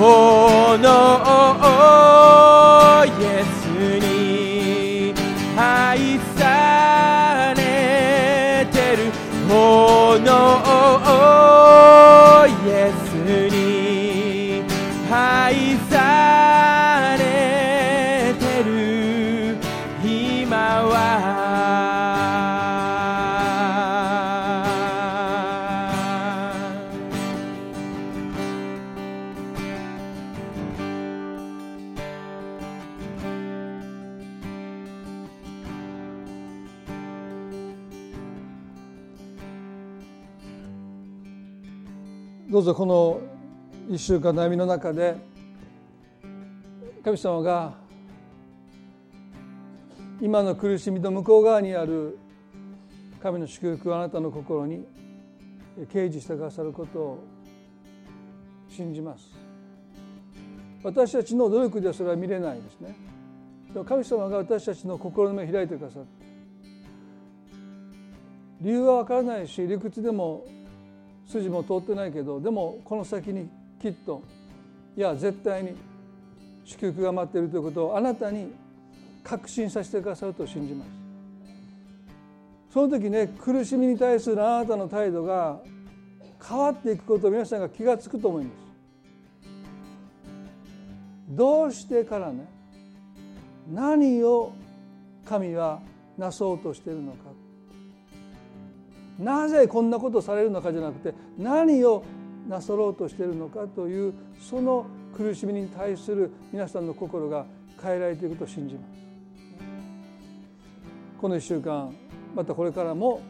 [0.00, 0.88] のおの
[3.04, 3.66] イエス
[3.98, 5.12] に
[5.58, 7.60] 愛され
[8.72, 9.12] てる
[9.46, 10.28] この
[12.46, 12.99] イエス
[42.70, 43.20] ぞこの
[43.88, 45.16] 1週間の悩みの中で
[47.04, 47.74] 神様が
[50.20, 52.18] 今の苦しみの向こう側にある
[53.20, 54.84] 神の祝福をあなたの心に
[55.92, 57.24] 掲示してくださることを
[58.68, 59.24] 信じます。
[60.82, 62.94] 私たちの努力ではそれは見れないですね。
[63.86, 66.08] 神様が私たちの心の目を開いてくださって
[68.60, 70.44] 理由は分からないし理屈でも
[71.30, 73.48] 筋も通ってないけどでもこの先に
[73.80, 74.22] きっと
[74.96, 75.74] いや絶対に
[76.64, 78.52] 祝福が待っているということをあなたに
[79.22, 80.90] 確信させてくださると信じます。
[82.72, 85.60] その時ね苦しみに対するあなたの態度が
[86.46, 88.54] 変わっていくことを皆さんが気が付くと思います。
[91.30, 92.46] どうしてからね
[93.72, 94.52] 何を
[95.24, 95.80] 神は
[96.18, 97.29] なそうとしているのか。
[99.20, 102.02] なぜこんなことされるのかじゃなくて何を
[102.48, 107.44] なさろうとしているのかというその苦しみに対する皆さんの心が
[107.82, 109.00] 変えられていくと信じます。
[111.20, 111.94] この1週間
[112.34, 113.20] またこれからも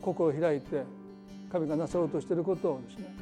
[0.00, 0.82] 心を開いて
[1.52, 3.14] 神がなさろうとしていることをですね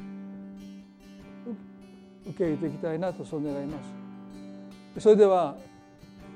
[2.25, 3.77] 受け入れていきたいなとそう願いま
[4.95, 5.01] す。
[5.01, 5.55] それでは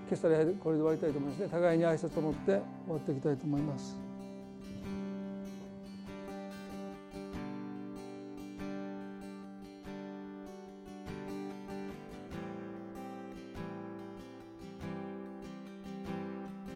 [0.08, 1.48] 今朝これで終わりたいと思いますね。
[1.50, 4.05] 互いに挨拶を持って終わっていきたいと思います。